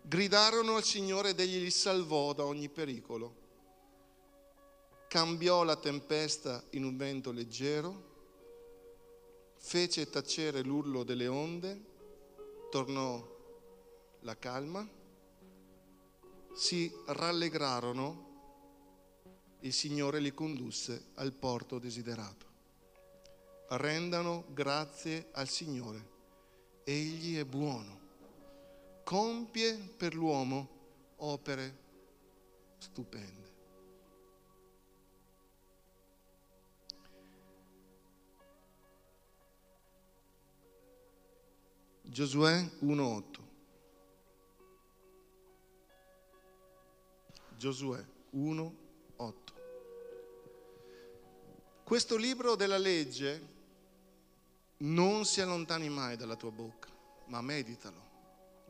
gridarono 0.00 0.76
al 0.76 0.84
Signore 0.84 1.30
ed 1.30 1.40
egli 1.40 1.60
li 1.60 1.70
salvò 1.70 2.32
da 2.32 2.46
ogni 2.46 2.70
pericolo. 2.70 3.42
Cambiò 5.06 5.64
la 5.64 5.76
tempesta 5.76 6.64
in 6.70 6.84
un 6.84 6.96
vento 6.96 7.30
leggero, 7.30 8.12
fece 9.66 10.10
tacere 10.10 10.62
l'urlo 10.62 11.04
delle 11.04 11.26
onde, 11.26 11.80
tornò 12.70 13.26
la 14.20 14.36
calma, 14.36 14.86
si 16.52 16.92
rallegrarono, 17.06 18.32
il 19.60 19.72
Signore 19.72 20.20
li 20.20 20.34
condusse 20.34 21.06
al 21.14 21.32
porto 21.32 21.78
desiderato. 21.78 22.52
Rendano 23.68 24.44
grazie 24.50 25.28
al 25.32 25.48
Signore 25.48 26.12
egli 26.84 27.38
è 27.38 27.44
buono, 27.46 28.00
compie 29.04 29.74
per 29.74 30.14
l'uomo 30.14 30.68
opere 31.16 31.78
stupende. 32.76 33.53
Giosuè 42.14 42.60
1.8. 42.84 43.22
Giosuè 47.56 48.04
1.8. 48.36 49.32
Questo 51.82 52.16
libro 52.16 52.54
della 52.54 52.78
legge 52.78 53.48
non 54.76 55.24
si 55.24 55.40
allontani 55.40 55.88
mai 55.88 56.16
dalla 56.16 56.36
tua 56.36 56.52
bocca, 56.52 56.88
ma 57.26 57.40
meditalo 57.40 58.00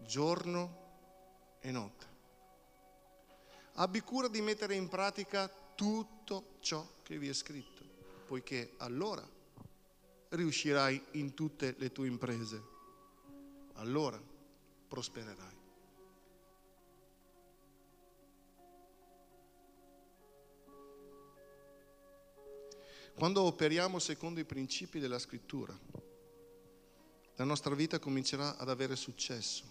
giorno 0.06 1.58
e 1.60 1.70
notte. 1.70 2.06
Abbi 3.74 4.00
cura 4.00 4.28
di 4.28 4.40
mettere 4.40 4.74
in 4.74 4.88
pratica 4.88 5.52
tutto 5.74 6.56
ciò 6.60 6.82
che 7.02 7.18
vi 7.18 7.28
è 7.28 7.34
scritto, 7.34 7.82
poiché 8.26 8.72
allora 8.78 9.22
riuscirai 10.30 11.08
in 11.10 11.34
tutte 11.34 11.74
le 11.76 11.92
tue 11.92 12.06
imprese, 12.06 12.72
allora 13.74 14.20
prospererai. 14.88 15.62
Quando 23.14 23.42
operiamo 23.42 24.00
secondo 24.00 24.40
i 24.40 24.44
principi 24.44 24.98
della 24.98 25.20
scrittura, 25.20 25.78
la 27.36 27.44
nostra 27.44 27.74
vita 27.74 27.98
comincerà 27.98 28.56
ad 28.56 28.68
avere 28.68 28.96
successo. 28.96 29.64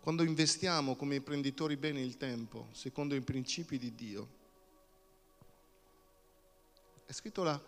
Quando 0.00 0.22
investiamo 0.22 0.96
come 0.96 1.16
imprenditori 1.16 1.76
bene 1.76 2.00
il 2.00 2.16
tempo, 2.16 2.68
secondo 2.72 3.14
i 3.14 3.20
principi 3.20 3.78
di 3.78 3.94
Dio, 3.94 4.28
è 7.06 7.12
scritto 7.12 7.42
là, 7.42 7.60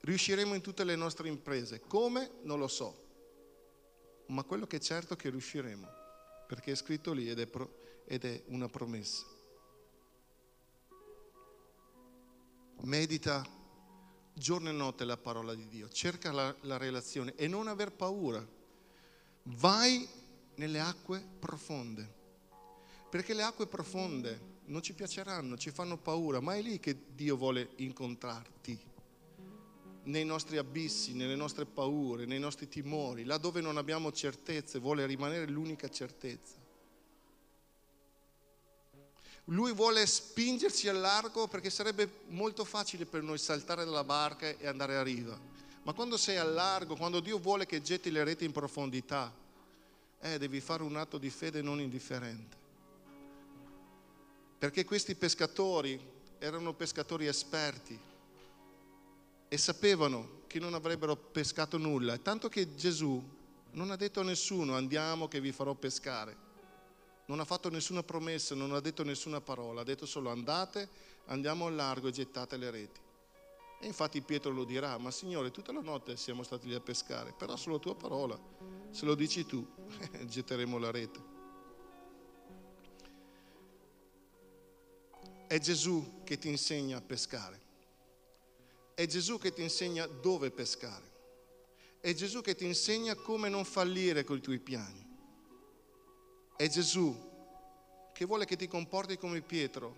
riusciremo 0.00 0.54
in 0.54 0.60
tutte 0.60 0.84
le 0.84 0.96
nostre 0.96 1.28
imprese. 1.28 1.80
Come? 1.80 2.30
Non 2.42 2.58
lo 2.58 2.68
so, 2.68 3.04
ma 4.26 4.42
quello 4.42 4.66
che 4.66 4.76
è 4.76 4.80
certo 4.80 5.14
è 5.14 5.16
che 5.16 5.30
riusciremo, 5.30 5.88
perché 6.46 6.72
è 6.72 6.74
scritto 6.74 7.12
lì 7.12 7.28
ed 7.28 7.38
è, 7.38 7.46
pro, 7.46 8.02
ed 8.06 8.24
è 8.24 8.42
una 8.46 8.68
promessa. 8.68 9.24
Medita 12.82 13.44
giorno 14.34 14.68
e 14.68 14.72
notte 14.72 15.04
la 15.04 15.16
parola 15.16 15.54
di 15.54 15.66
Dio, 15.68 15.88
cerca 15.88 16.30
la, 16.30 16.54
la 16.62 16.76
relazione 16.76 17.34
e 17.36 17.48
non 17.48 17.68
aver 17.68 17.92
paura. 17.92 18.46
Vai 19.44 20.06
nelle 20.56 20.80
acque 20.80 21.24
profonde, 21.38 22.14
perché 23.08 23.32
le 23.32 23.42
acque 23.42 23.66
profonde 23.66 24.54
non 24.66 24.82
ci 24.82 24.92
piaceranno, 24.92 25.56
ci 25.56 25.70
fanno 25.70 25.96
paura, 25.96 26.40
ma 26.40 26.56
è 26.56 26.62
lì 26.62 26.80
che 26.80 27.14
Dio 27.14 27.36
vuole 27.36 27.70
incontrarti, 27.76 28.78
nei 30.06 30.24
nostri 30.24 30.56
abissi, 30.56 31.14
nelle 31.14 31.36
nostre 31.36 31.64
paure, 31.64 32.26
nei 32.26 32.38
nostri 32.38 32.68
timori, 32.68 33.24
là 33.24 33.38
dove 33.38 33.60
non 33.60 33.76
abbiamo 33.76 34.12
certezze, 34.12 34.78
vuole 34.78 35.06
rimanere 35.06 35.46
l'unica 35.46 35.88
certezza. 35.88 36.64
Lui 39.50 39.72
vuole 39.72 40.04
spingerci 40.06 40.88
al 40.88 40.98
largo 40.98 41.46
perché 41.46 41.70
sarebbe 41.70 42.22
molto 42.28 42.64
facile 42.64 43.06
per 43.06 43.22
noi 43.22 43.38
saltare 43.38 43.84
dalla 43.84 44.02
barca 44.02 44.48
e 44.48 44.66
andare 44.66 44.96
a 44.96 45.02
riva. 45.02 45.38
Ma 45.82 45.92
quando 45.92 46.16
sei 46.16 46.36
al 46.36 46.52
largo, 46.52 46.96
quando 46.96 47.20
Dio 47.20 47.38
vuole 47.38 47.64
che 47.64 47.80
getti 47.80 48.10
le 48.10 48.24
reti 48.24 48.44
in 48.44 48.50
profondità, 48.50 49.32
eh, 50.20 50.38
devi 50.38 50.60
fare 50.60 50.82
un 50.82 50.96
atto 50.96 51.18
di 51.18 51.30
fede 51.30 51.62
non 51.62 51.80
indifferente. 51.80 52.56
Perché 54.58 54.84
questi 54.84 55.14
pescatori 55.14 56.00
erano 56.38 56.74
pescatori 56.74 57.26
esperti 57.26 58.14
e 59.48 59.58
sapevano 59.58 60.42
che 60.46 60.58
non 60.58 60.74
avrebbero 60.74 61.16
pescato 61.16 61.78
nulla. 61.78 62.18
Tanto 62.18 62.48
che 62.48 62.74
Gesù 62.74 63.22
non 63.72 63.90
ha 63.90 63.96
detto 63.96 64.20
a 64.20 64.24
nessuno 64.24 64.74
andiamo 64.74 65.28
che 65.28 65.40
vi 65.40 65.52
farò 65.52 65.74
pescare 65.74 66.44
non 67.26 67.40
ha 67.40 67.44
fatto 67.44 67.68
nessuna 67.68 68.02
promessa, 68.02 68.54
non 68.54 68.72
ha 68.72 68.80
detto 68.80 69.02
nessuna 69.02 69.40
parola, 69.40 69.80
ha 69.80 69.84
detto 69.84 70.06
solo 70.06 70.30
andate, 70.30 70.88
andiamo 71.26 71.66
al 71.66 71.74
largo 71.74 72.08
e 72.08 72.12
gettate 72.12 72.56
le 72.56 72.70
reti. 72.70 73.00
E 73.80 73.86
infatti 73.86 74.22
Pietro 74.22 74.52
lo 74.52 74.64
dirà, 74.64 74.96
ma 74.98 75.10
Signore, 75.10 75.50
tutta 75.50 75.72
la 75.72 75.80
notte 75.80 76.16
siamo 76.16 76.42
stati 76.42 76.68
lì 76.68 76.74
a 76.74 76.80
pescare, 76.80 77.34
però 77.36 77.56
sulla 77.56 77.78
tua 77.78 77.94
parola, 77.94 78.38
se 78.90 79.04
lo 79.04 79.14
dici 79.14 79.44
tu, 79.44 79.66
getteremo 80.24 80.78
la 80.78 80.90
rete. 80.90 81.34
È 85.48 85.58
Gesù 85.58 86.22
che 86.24 86.38
ti 86.38 86.48
insegna 86.48 86.96
a 86.96 87.02
pescare. 87.02 87.64
È 88.96 89.04
Gesù 89.04 89.36
che 89.36 89.52
ti 89.52 89.60
insegna 89.60 90.06
dove 90.06 90.50
pescare. 90.50 91.04
È 92.00 92.14
Gesù 92.14 92.40
che 92.40 92.54
ti 92.54 92.64
insegna 92.64 93.14
come 93.14 93.50
non 93.50 93.66
fallire 93.66 94.24
con 94.24 94.38
i 94.38 94.40
tuoi 94.40 94.58
piani. 94.58 95.06
È 96.56 96.66
Gesù 96.66 97.14
che 98.14 98.24
vuole 98.24 98.46
che 98.46 98.56
ti 98.56 98.66
comporti 98.66 99.18
come 99.18 99.42
Pietro. 99.42 99.94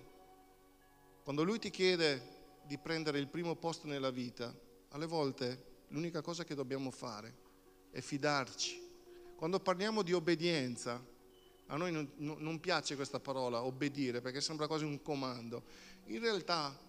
Quando 1.22 1.44
lui 1.44 1.60
ti 1.60 1.70
chiede 1.70 2.56
di 2.64 2.76
prendere 2.76 3.20
il 3.20 3.28
primo 3.28 3.54
posto 3.54 3.86
nella 3.86 4.10
vita, 4.10 4.52
alle 4.88 5.06
volte 5.06 5.84
l'unica 5.90 6.20
cosa 6.20 6.42
che 6.42 6.56
dobbiamo 6.56 6.90
fare 6.90 7.32
è 7.92 8.00
fidarci. 8.00 8.82
Quando 9.36 9.60
parliamo 9.60 10.02
di 10.02 10.12
obbedienza, 10.12 11.00
a 11.66 11.76
noi 11.76 11.92
non, 11.92 12.10
non 12.16 12.58
piace 12.58 12.96
questa 12.96 13.20
parola, 13.20 13.62
obbedire, 13.62 14.20
perché 14.20 14.40
sembra 14.40 14.66
quasi 14.66 14.82
un 14.82 15.00
comando. 15.02 15.62
In 16.06 16.18
realtà 16.18 16.86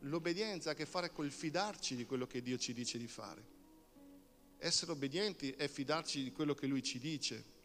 l'obbedienza 0.00 0.70
ha 0.70 0.72
a 0.72 0.76
che 0.76 0.86
fare 0.86 1.12
col 1.12 1.30
fidarci 1.30 1.96
di 1.96 2.06
quello 2.06 2.26
che 2.26 2.42
Dio 2.42 2.56
ci 2.58 2.72
dice 2.72 2.98
di 2.98 3.06
fare. 3.06 3.58
Essere 4.58 4.92
obbedienti 4.92 5.52
è 5.52 5.68
fidarci 5.68 6.22
di 6.22 6.32
quello 6.32 6.54
che 6.54 6.66
Lui 6.66 6.82
ci 6.82 6.98
dice. 6.98 7.58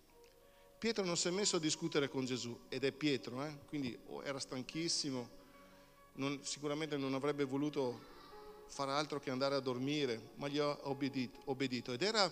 Pietro 0.77 1.03
non 1.03 1.17
si 1.17 1.27
è 1.27 1.31
messo 1.31 1.57
a 1.57 1.59
discutere 1.59 2.09
con 2.09 2.25
Gesù 2.25 2.57
ed 2.69 2.83
è 2.83 2.91
Pietro, 2.91 3.43
eh? 3.43 3.59
quindi 3.65 3.97
era 4.23 4.39
stanchissimo, 4.39 5.29
non, 6.13 6.39
sicuramente 6.43 6.97
non 6.97 7.13
avrebbe 7.13 7.43
voluto 7.43 8.13
fare 8.67 8.91
altro 8.91 9.19
che 9.19 9.29
andare 9.29 9.55
a 9.55 9.59
dormire, 9.59 10.31
ma 10.35 10.47
gli 10.47 10.57
ha 10.57 10.77
obbedito, 10.87 11.41
obbedito. 11.45 11.93
Ed 11.93 12.01
era 12.01 12.31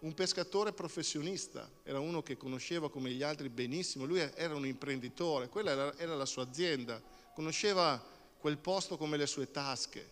un 0.00 0.14
pescatore 0.14 0.72
professionista, 0.72 1.70
era 1.84 2.00
uno 2.00 2.22
che 2.22 2.36
conosceva 2.36 2.90
come 2.90 3.10
gli 3.10 3.22
altri 3.22 3.48
benissimo, 3.48 4.04
lui 4.04 4.18
era 4.18 4.54
un 4.54 4.66
imprenditore, 4.66 5.48
quella 5.48 5.70
era, 5.70 5.96
era 5.96 6.16
la 6.16 6.26
sua 6.26 6.42
azienda, 6.42 7.00
conosceva 7.34 8.02
quel 8.42 8.58
posto 8.58 8.98
come 8.98 9.16
le 9.16 9.26
sue 9.26 9.50
tasche, 9.50 10.10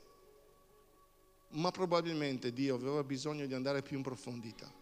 ma 1.50 1.70
probabilmente 1.70 2.54
Dio 2.54 2.76
aveva 2.76 3.04
bisogno 3.04 3.44
di 3.44 3.52
andare 3.52 3.82
più 3.82 3.98
in 3.98 4.02
profondità 4.02 4.80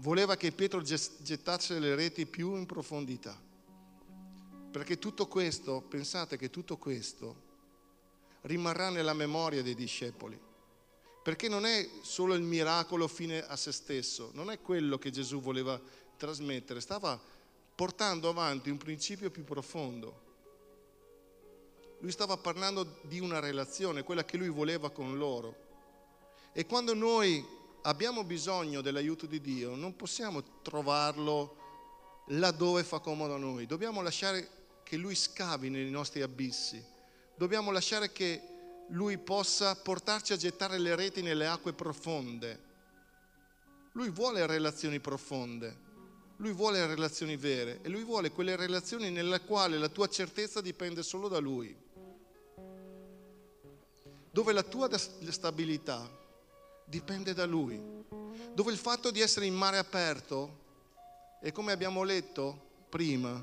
voleva 0.00 0.36
che 0.36 0.52
Pietro 0.52 0.82
gettasse 0.82 1.78
le 1.78 1.94
reti 1.94 2.26
più 2.26 2.56
in 2.56 2.66
profondità. 2.66 3.38
Perché 4.70 4.98
tutto 4.98 5.26
questo, 5.26 5.82
pensate 5.82 6.36
che 6.36 6.50
tutto 6.50 6.76
questo 6.76 7.48
rimarrà 8.42 8.90
nella 8.90 9.14
memoria 9.14 9.62
dei 9.62 9.74
discepoli. 9.74 10.38
Perché 11.22 11.48
non 11.48 11.66
è 11.66 11.86
solo 12.02 12.34
il 12.34 12.42
miracolo 12.42 13.06
fine 13.08 13.44
a 13.44 13.56
se 13.56 13.72
stesso, 13.72 14.30
non 14.32 14.50
è 14.50 14.60
quello 14.60 14.96
che 14.96 15.10
Gesù 15.10 15.40
voleva 15.40 15.78
trasmettere, 16.16 16.80
stava 16.80 17.20
portando 17.74 18.28
avanti 18.28 18.70
un 18.70 18.78
principio 18.78 19.30
più 19.30 19.44
profondo. 19.44 20.28
Lui 22.00 22.12
stava 22.12 22.36
parlando 22.36 22.98
di 23.02 23.20
una 23.20 23.40
relazione, 23.40 24.02
quella 24.02 24.24
che 24.24 24.36
lui 24.36 24.48
voleva 24.48 24.90
con 24.90 25.16
loro. 25.16 25.68
E 26.52 26.66
quando 26.66 26.94
noi 26.94 27.44
abbiamo 27.82 28.24
bisogno 28.24 28.80
dell'aiuto 28.80 29.26
di 29.26 29.40
Dio, 29.40 29.74
non 29.74 29.96
possiamo 29.96 30.60
trovarlo 30.62 31.56
laddove 32.28 32.84
fa 32.84 32.98
comodo 33.00 33.34
a 33.34 33.38
noi, 33.38 33.66
dobbiamo 33.66 34.02
lasciare 34.02 34.48
che 34.82 34.96
Lui 34.96 35.14
scavi 35.14 35.68
nei 35.68 35.90
nostri 35.90 36.22
abissi, 36.22 36.82
dobbiamo 37.36 37.70
lasciare 37.70 38.12
che 38.12 38.40
Lui 38.88 39.18
possa 39.18 39.76
portarci 39.76 40.32
a 40.32 40.36
gettare 40.36 40.78
le 40.78 40.94
reti 40.94 41.22
nelle 41.22 41.46
acque 41.46 41.72
profonde. 41.72 42.68
Lui 43.92 44.10
vuole 44.10 44.46
relazioni 44.46 45.00
profonde, 45.00 45.88
Lui 46.36 46.52
vuole 46.52 46.86
relazioni 46.86 47.36
vere 47.36 47.80
e 47.82 47.88
Lui 47.88 48.04
vuole 48.04 48.30
quelle 48.30 48.56
relazioni 48.56 49.10
nelle 49.10 49.40
quali 49.40 49.78
la 49.78 49.88
tua 49.88 50.08
certezza 50.08 50.60
dipende 50.60 51.02
solo 51.02 51.28
da 51.28 51.38
Lui, 51.38 51.76
dove 54.30 54.52
la 54.52 54.62
tua 54.62 54.88
stabilità 54.96 56.08
dipende 56.84 57.34
da 57.34 57.46
Lui. 57.46 57.80
Dove 58.52 58.72
il 58.72 58.78
fatto 58.78 59.10
di 59.10 59.20
essere 59.20 59.46
in 59.46 59.54
mare 59.54 59.78
aperto 59.78 60.58
e 61.40 61.52
come 61.52 61.72
abbiamo 61.72 62.02
letto 62.02 62.68
prima, 62.88 63.42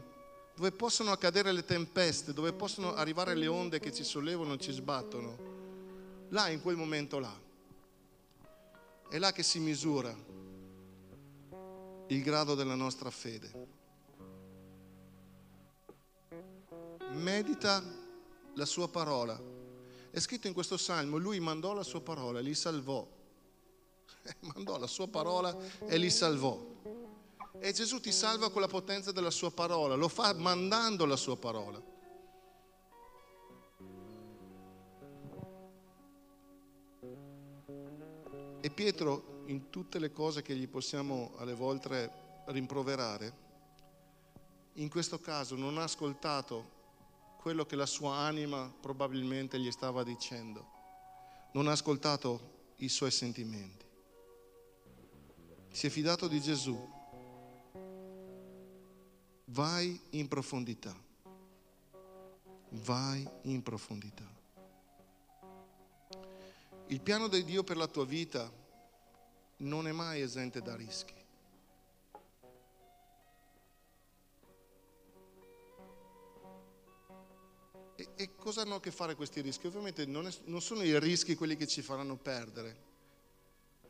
dove 0.55 0.71
possono 0.71 1.11
accadere 1.11 1.51
le 1.51 1.63
tempeste, 1.63 2.33
dove 2.33 2.51
possono 2.53 2.93
arrivare 2.93 3.35
le 3.35 3.47
onde 3.47 3.79
che 3.79 3.93
ci 3.93 4.03
sollevano 4.03 4.53
e 4.53 4.59
ci 4.59 4.71
sbattono, 4.71 5.37
là 6.29 6.49
in 6.49 6.61
quel 6.61 6.75
momento 6.75 7.19
là, 7.19 7.45
è 9.09 9.17
là 9.17 9.31
che 9.31 9.43
si 9.43 9.59
misura 9.59 10.15
il 12.07 12.23
grado 12.23 12.55
della 12.55 12.75
nostra 12.75 13.09
fede. 13.09 13.75
Medita 17.11 17.81
la 18.55 18.65
sua 18.65 18.89
parola. 18.89 19.56
È 20.09 20.19
scritto 20.19 20.47
in 20.47 20.53
questo 20.53 20.77
salmo, 20.77 21.17
lui 21.17 21.39
mandò 21.39 21.73
la 21.73 21.83
sua 21.83 22.01
parola, 22.01 22.39
li 22.39 22.55
salvò. 22.55 23.07
mandò 24.53 24.77
la 24.77 24.87
sua 24.87 25.07
parola 25.07 25.55
e 25.85 25.97
li 25.97 26.09
salvò. 26.09 26.75
E 27.59 27.71
Gesù 27.71 27.99
ti 27.99 28.11
salva 28.11 28.49
con 28.51 28.61
la 28.61 28.67
potenza 28.67 29.11
della 29.11 29.31
sua 29.31 29.51
parola, 29.51 29.95
lo 29.95 30.07
fa 30.07 30.33
mandando 30.33 31.05
la 31.05 31.15
sua 31.15 31.37
parola. 31.37 31.95
E 38.59 38.69
Pietro, 38.69 39.43
in 39.45 39.69
tutte 39.69 39.97
le 39.97 40.11
cose 40.11 40.41
che 40.41 40.55
gli 40.55 40.67
possiamo 40.67 41.33
alle 41.37 41.53
volte 41.53 42.11
rimproverare, 42.47 43.45
in 44.73 44.89
questo 44.89 45.19
caso 45.19 45.55
non 45.55 45.77
ha 45.77 45.83
ascoltato 45.83 46.75
quello 47.37 47.65
che 47.65 47.75
la 47.75 47.85
sua 47.85 48.15
anima 48.15 48.71
probabilmente 48.79 49.59
gli 49.59 49.71
stava 49.71 50.03
dicendo, 50.03 50.65
non 51.53 51.67
ha 51.67 51.71
ascoltato 51.71 52.73
i 52.77 52.89
suoi 52.89 53.11
sentimenti 53.11 53.85
si 55.77 55.85
è 55.85 55.89
fidato 55.91 56.27
di 56.27 56.41
Gesù, 56.41 56.75
vai 59.45 60.01
in 60.11 60.27
profondità, 60.27 60.91
vai 62.69 63.29
in 63.43 63.61
profondità. 63.61 64.25
Il 66.87 66.99
piano 66.99 67.27
di 67.27 67.43
Dio 67.43 67.63
per 67.63 67.77
la 67.77 67.85
tua 67.85 68.05
vita 68.05 68.51
non 69.57 69.87
è 69.87 69.91
mai 69.91 70.21
esente 70.21 70.63
da 70.63 70.75
rischi. 70.75 71.13
E 78.17 78.35
cosa 78.35 78.61
hanno 78.61 78.75
a 78.75 78.79
che 78.79 78.91
fare 78.91 79.15
questi 79.15 79.41
rischi? 79.41 79.67
Ovviamente 79.67 80.05
non, 80.05 80.27
è, 80.27 80.31
non 80.45 80.61
sono 80.61 80.81
i 80.81 80.99
rischi 80.99 81.35
quelli 81.35 81.55
che 81.55 81.67
ci 81.67 81.83
faranno 81.83 82.17
perdere, 82.17 82.85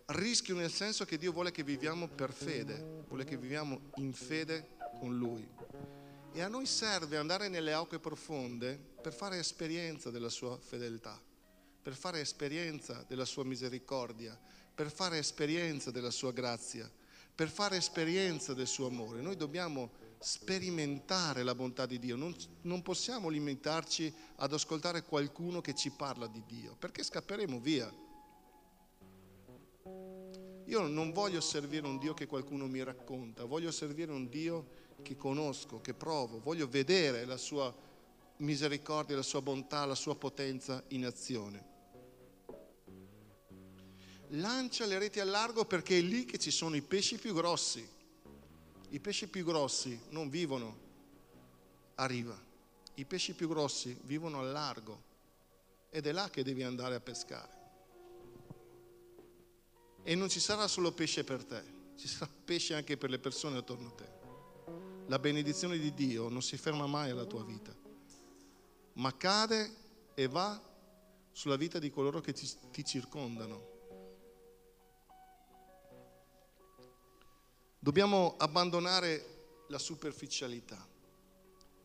rischio 0.07 0.53
nel 0.55 0.71
senso 0.71 1.05
che 1.05 1.17
Dio 1.17 1.31
vuole 1.31 1.51
che 1.51 1.63
viviamo 1.63 2.07
per 2.07 2.33
fede, 2.33 3.03
vuole 3.07 3.23
che 3.23 3.37
viviamo 3.37 3.91
in 3.95 4.13
fede 4.13 4.75
con 4.99 5.17
Lui. 5.17 5.47
E 6.33 6.41
a 6.41 6.49
noi 6.49 6.65
serve 6.65 7.17
andare 7.17 7.47
nelle 7.47 7.73
acque 7.73 7.99
profonde 7.99 8.77
per 9.01 9.13
fare 9.13 9.39
esperienza 9.39 10.11
della 10.11 10.29
sua 10.29 10.57
fedeltà, 10.57 11.19
per 11.81 11.95
fare 11.95 12.19
esperienza 12.19 13.05
della 13.07 13.25
sua 13.25 13.45
misericordia, 13.45 14.37
per 14.75 14.91
fare 14.91 15.17
esperienza 15.17 15.89
della 15.89 16.11
sua 16.11 16.33
grazia, 16.33 16.91
per 17.33 17.49
fare 17.49 17.77
esperienza 17.77 18.53
del 18.53 18.67
suo 18.67 18.87
amore. 18.87 19.21
Noi 19.21 19.37
dobbiamo 19.37 19.89
sperimentare 20.19 21.43
la 21.43 21.55
bontà 21.55 21.85
di 21.85 21.99
Dio, 21.99 22.15
non, 22.15 22.35
non 22.61 22.81
possiamo 22.81 23.29
limitarci 23.29 24.13
ad 24.37 24.53
ascoltare 24.53 25.03
qualcuno 25.03 25.61
che 25.61 25.75
ci 25.75 25.91
parla 25.91 26.27
di 26.27 26.43
Dio, 26.45 26.75
perché 26.77 27.03
scapperemo 27.03 27.59
via. 27.59 27.93
Io 30.65 30.81
non 30.87 31.11
voglio 31.11 31.39
servire 31.39 31.87
un 31.87 31.97
Dio 31.97 32.13
che 32.13 32.25
qualcuno 32.25 32.67
mi 32.67 32.83
racconta, 32.83 33.45
voglio 33.45 33.71
servire 33.71 34.11
un 34.11 34.27
Dio 34.27 34.85
che 35.01 35.15
conosco, 35.15 35.79
che 35.79 35.93
provo, 35.93 36.39
voglio 36.39 36.67
vedere 36.67 37.23
la 37.25 37.37
sua 37.37 37.73
misericordia, 38.37 39.15
la 39.15 39.21
sua 39.21 39.41
bontà, 39.41 39.85
la 39.85 39.95
sua 39.95 40.15
potenza 40.15 40.83
in 40.89 41.05
azione. 41.05 41.75
Lancia 44.31 44.85
le 44.85 44.99
reti 44.99 45.21
al 45.21 45.29
largo 45.29 45.63
perché 45.63 45.99
è 45.99 46.01
lì 46.01 46.25
che 46.25 46.37
ci 46.37 46.51
sono 46.51 46.75
i 46.75 46.81
pesci 46.81 47.17
più 47.17 47.33
grossi. 47.33 47.87
I 48.97 48.99
pesci 48.99 49.27
più 49.27 49.45
grossi 49.45 49.99
non 50.09 50.27
vivono 50.27 50.75
a 51.95 52.07
riva, 52.07 52.35
i 52.95 53.05
pesci 53.05 53.35
più 53.35 53.47
grossi 53.47 53.95
vivono 54.05 54.39
al 54.39 54.51
largo 54.51 55.03
ed 55.91 56.07
è 56.07 56.11
là 56.11 56.31
che 56.31 56.43
devi 56.43 56.63
andare 56.63 56.95
a 56.95 56.99
pescare. 56.99 57.55
E 60.01 60.15
non 60.15 60.29
ci 60.29 60.39
sarà 60.39 60.67
solo 60.67 60.93
pesce 60.93 61.23
per 61.23 61.45
te, 61.45 61.63
ci 61.95 62.07
sarà 62.07 62.27
pesce 62.43 62.73
anche 62.73 62.97
per 62.97 63.11
le 63.11 63.19
persone 63.19 63.59
attorno 63.59 63.89
a 63.89 63.91
te. 63.91 64.09
La 65.05 65.19
benedizione 65.19 65.77
di 65.77 65.93
Dio 65.93 66.27
non 66.27 66.41
si 66.41 66.57
ferma 66.57 66.87
mai 66.87 67.11
alla 67.11 67.25
tua 67.25 67.43
vita, 67.43 67.75
ma 68.93 69.15
cade 69.15 69.75
e 70.15 70.27
va 70.27 70.59
sulla 71.31 71.55
vita 71.55 71.77
di 71.77 71.91
coloro 71.91 72.19
che 72.19 72.33
ti, 72.33 72.49
ti 72.71 72.83
circondano. 72.83 73.75
Dobbiamo 77.79 78.35
abbandonare 78.37 79.65
la 79.69 79.79
superficialità 79.79 80.85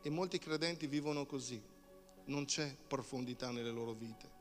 e 0.02 0.10
molti 0.10 0.38
credenti 0.38 0.86
vivono 0.86 1.26
così, 1.26 1.62
non 2.26 2.44
c'è 2.44 2.76
profondità 2.86 3.50
nelle 3.50 3.70
loro 3.70 3.92
vite. 3.92 4.40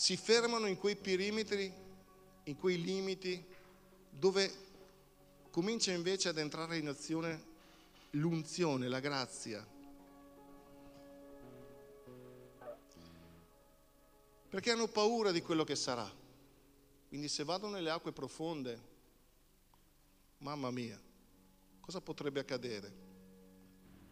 si 0.00 0.16
fermano 0.16 0.66
in 0.66 0.78
quei 0.78 0.96
perimetri, 0.96 1.70
in 2.44 2.56
quei 2.56 2.80
limiti 2.80 3.44
dove 4.08 4.50
comincia 5.50 5.92
invece 5.92 6.30
ad 6.30 6.38
entrare 6.38 6.78
in 6.78 6.88
azione 6.88 7.44
l'unzione, 8.12 8.88
la 8.88 8.98
grazia. 8.98 9.62
Perché 14.48 14.70
hanno 14.70 14.88
paura 14.88 15.32
di 15.32 15.42
quello 15.42 15.64
che 15.64 15.76
sarà. 15.76 16.10
Quindi 17.10 17.26
se 17.26 17.42
vado 17.42 17.68
nelle 17.68 17.90
acque 17.90 18.12
profonde, 18.12 18.80
mamma 20.38 20.70
mia, 20.70 20.96
cosa 21.80 22.00
potrebbe 22.00 22.38
accadere? 22.38 22.94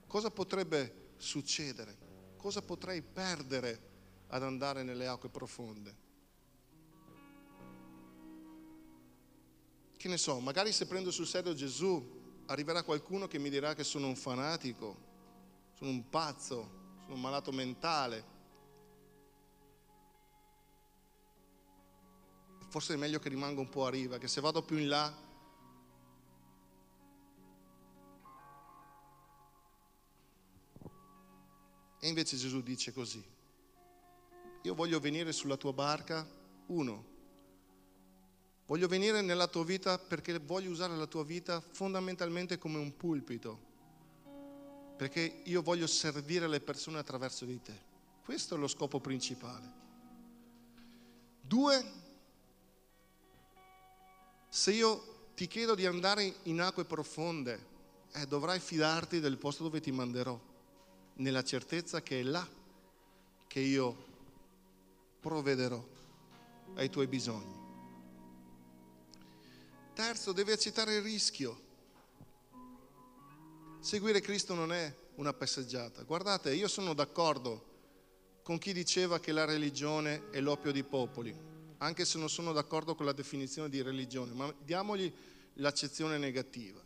Cosa 0.04 0.32
potrebbe 0.32 1.12
succedere? 1.16 1.96
Cosa 2.36 2.60
potrei 2.60 3.00
perdere 3.00 4.26
ad 4.26 4.42
andare 4.42 4.82
nelle 4.82 5.06
acque 5.06 5.28
profonde? 5.28 5.96
Che 9.96 10.08
ne 10.08 10.16
so, 10.16 10.40
magari 10.40 10.72
se 10.72 10.88
prendo 10.88 11.12
sul 11.12 11.28
serio 11.28 11.54
Gesù, 11.54 12.42
arriverà 12.46 12.82
qualcuno 12.82 13.28
che 13.28 13.38
mi 13.38 13.48
dirà 13.48 13.76
che 13.76 13.84
sono 13.84 14.08
un 14.08 14.16
fanatico, 14.16 14.96
sono 15.74 15.90
un 15.90 16.08
pazzo, 16.08 16.96
sono 17.02 17.14
un 17.14 17.20
malato 17.20 17.52
mentale. 17.52 18.24
Forse 22.68 22.94
è 22.94 22.96
meglio 22.96 23.18
che 23.18 23.28
rimanga 23.28 23.60
un 23.60 23.68
po' 23.68 23.86
a 23.86 23.90
riva, 23.90 24.18
che 24.18 24.28
se 24.28 24.40
vado 24.40 24.62
più 24.62 24.76
in 24.76 24.88
là 24.88 25.26
E 32.00 32.06
invece 32.06 32.36
Gesù 32.36 32.62
dice 32.62 32.92
così, 32.92 33.22
io 34.62 34.74
voglio 34.74 35.00
venire 35.00 35.32
sulla 35.32 35.56
tua 35.56 35.72
barca, 35.72 36.26
uno, 36.66 37.04
voglio 38.66 38.86
venire 38.86 39.20
nella 39.20 39.48
tua 39.48 39.64
vita 39.64 39.98
perché 39.98 40.38
voglio 40.38 40.70
usare 40.70 40.96
la 40.96 41.06
tua 41.06 41.24
vita 41.24 41.60
fondamentalmente 41.60 42.56
come 42.56 42.78
un 42.78 42.96
pulpito, 42.96 43.66
perché 44.96 45.40
io 45.44 45.60
voglio 45.60 45.88
servire 45.88 46.46
le 46.46 46.60
persone 46.60 46.98
attraverso 46.98 47.44
di 47.44 47.60
te. 47.60 47.86
Questo 48.24 48.54
è 48.54 48.58
lo 48.58 48.68
scopo 48.68 49.00
principale. 49.00 49.72
Due, 51.40 51.92
se 54.48 54.72
io 54.72 55.30
ti 55.34 55.46
chiedo 55.46 55.74
di 55.74 55.86
andare 55.86 56.34
in 56.44 56.60
acque 56.60 56.84
profonde, 56.84 57.66
eh, 58.12 58.26
dovrai 58.26 58.58
fidarti 58.58 59.20
del 59.20 59.36
posto 59.36 59.62
dove 59.62 59.80
ti 59.80 59.92
manderò 59.92 60.38
nella 61.14 61.44
certezza 61.44 62.02
che 62.02 62.20
è 62.20 62.22
là 62.22 62.46
che 63.46 63.60
io 63.60 64.06
provvederò 65.20 65.84
ai 66.74 66.90
tuoi 66.90 67.06
bisogni. 67.06 67.56
Terzo, 69.94 70.32
devi 70.32 70.52
accettare 70.52 70.94
il 70.94 71.02
rischio. 71.02 71.66
Seguire 73.80 74.20
Cristo 74.20 74.54
non 74.54 74.72
è 74.72 74.94
una 75.16 75.32
passeggiata. 75.32 76.02
Guardate, 76.02 76.54
io 76.54 76.68
sono 76.68 76.94
d'accordo 76.94 77.66
con 78.42 78.58
chi 78.58 78.72
diceva 78.72 79.18
che 79.18 79.32
la 79.32 79.44
religione 79.44 80.30
è 80.30 80.40
l'oppio 80.40 80.72
dei 80.72 80.84
popoli, 80.84 81.36
anche 81.78 82.04
se 82.04 82.18
non 82.18 82.28
sono 82.28 82.52
d'accordo 82.52 82.94
con 82.94 83.06
la 83.06 83.12
definizione 83.12 83.68
di 83.68 83.82
religione, 83.82 84.32
ma 84.32 84.52
diamogli 84.62 85.12
l'accezione 85.54 86.18
negativa. 86.18 86.80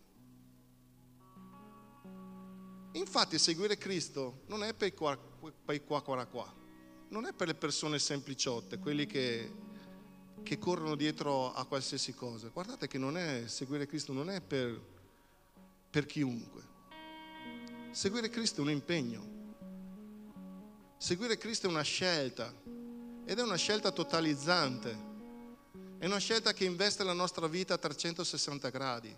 Infatti 2.93 3.39
seguire 3.39 3.79
Cristo 3.79 4.43
non 4.49 4.63
è 4.63 4.75
per 4.75 4.89
i 4.89 4.95
qua, 4.95 5.17
per 5.17 5.83
qua, 5.85 6.03
qua, 6.03 6.27
qua, 6.27 6.55
non 7.09 7.25
è 7.27 7.33
per 7.33 7.47
le 7.47 7.55
persone 7.55 7.99
sempliciotte, 7.99 8.79
quelli 8.79 9.07
che, 9.07 9.51
che 10.43 10.59
corrono 10.59 10.95
dietro 10.95 11.53
a 11.55 11.65
qualsiasi 11.65 12.15
cosa. 12.15 12.49
Guardate 12.49 12.89
che 12.89 12.99
non 12.99 13.17
è, 13.17 13.47
seguire 13.47 13.87
Cristo 13.87 14.13
non 14.13 14.29
è 14.29 14.43
per, 14.43 14.79
per 15.89 16.05
chiunque. 16.05 16.71
Seguire 17.93 18.29
Cristo 18.29 18.61
è 18.61 18.65
un 18.65 18.71
impegno. 18.71 19.41
Seguire 20.99 21.39
Cristo 21.39 21.67
è 21.67 21.71
una 21.71 21.83
scelta 21.83 22.55
ed 23.25 23.39
è 23.39 23.43
una 23.43 23.57
scelta 23.57 23.91
totalizzante. 23.91 25.11
È 25.99 26.07
una 26.07 26.19
scelta 26.19 26.53
che 26.53 26.65
investe 26.65 27.05
la 27.05 27.13
nostra 27.13 27.47
vita 27.47 27.75
a 27.75 27.79
360 27.79 28.69
gradi, 28.71 29.17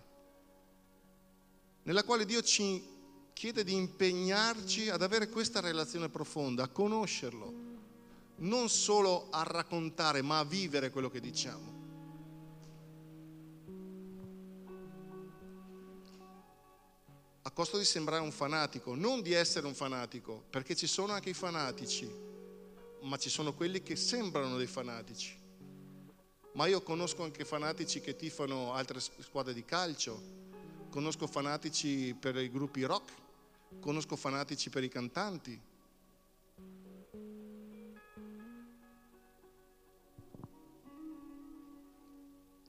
nella 1.83 2.03
quale 2.03 2.25
Dio 2.25 2.41
ci 2.43 2.93
chiede 3.33 3.63
di 3.63 3.73
impegnarci 3.73 4.89
ad 4.89 5.01
avere 5.01 5.29
questa 5.29 5.59
relazione 5.59 6.09
profonda, 6.09 6.63
a 6.63 6.67
conoscerlo, 6.67 7.53
non 8.37 8.69
solo 8.69 9.27
a 9.31 9.43
raccontare, 9.43 10.21
ma 10.21 10.39
a 10.39 10.43
vivere 10.43 10.91
quello 10.91 11.09
che 11.09 11.19
diciamo. 11.19 11.73
A 17.41 17.51
costo 17.51 17.77
di 17.77 17.85
sembrare 17.85 18.21
un 18.21 18.31
fanatico, 18.31 18.95
non 18.95 19.21
di 19.21 19.33
essere 19.33 19.65
un 19.65 19.73
fanatico, 19.73 20.43
perché 20.49 20.75
ci 20.75 20.87
sono 20.87 21.13
anche 21.13 21.29
i 21.29 21.33
fanatici, 21.33 22.24
ma 23.05 23.17
ci 23.17 23.29
sono 23.29 23.53
quelli 23.53 23.83
che 23.83 23.95
sembrano 23.95 24.57
dei 24.57 24.67
fanatici. 24.67 25.37
Ma 26.53 26.65
io 26.65 26.81
conosco 26.81 27.23
anche 27.23 27.45
fanatici 27.45 27.99
che 28.01 28.15
tifano 28.15 28.73
altre 28.73 28.99
squadre 28.99 29.53
di 29.53 29.63
calcio, 29.63 30.21
conosco 30.89 31.27
fanatici 31.27 32.15
per 32.15 32.35
i 32.37 32.49
gruppi 32.49 32.83
rock, 32.83 33.11
conosco 33.79 34.15
fanatici 34.15 34.69
per 34.69 34.83
i 34.83 34.89
cantanti. 34.89 35.61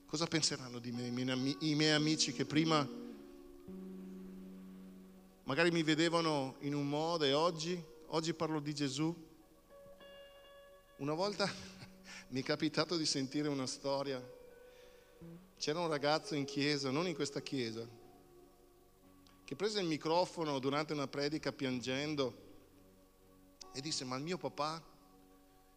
Cosa 0.05 0.25
penseranno 0.27 0.79
di 0.79 0.91
me 0.91 1.07
i 1.07 1.75
miei 1.75 1.91
amici 1.91 2.31
che 2.31 2.45
prima 2.45 2.87
magari 5.43 5.71
mi 5.71 5.83
vedevano 5.83 6.55
in 6.59 6.75
un 6.75 6.87
modo 6.87 7.23
e 7.23 7.33
oggi, 7.33 7.81
oggi 8.07 8.33
parlo 8.33 8.59
di 8.59 8.73
Gesù? 8.73 9.26
Una 10.97 11.13
volta 11.13 11.47
mi 12.29 12.41
è 12.41 12.43
capitato 12.43 12.97
di 12.97 13.05
sentire 13.05 13.47
una 13.49 13.67
storia. 13.67 14.19
C'era 15.59 15.79
un 15.79 15.89
ragazzo 15.89 16.33
in 16.33 16.45
chiesa, 16.45 16.89
non 16.89 17.07
in 17.07 17.13
questa 17.13 17.39
chiesa, 17.39 17.87
che 19.43 19.55
prese 19.55 19.79
il 19.79 19.85
microfono 19.85 20.57
durante 20.57 20.93
una 20.93 21.07
predica 21.07 21.51
piangendo 21.51 22.45
e 23.73 23.79
disse, 23.79 24.05
ma 24.05 24.17
il 24.17 24.23
mio 24.23 24.37
papà 24.37 24.83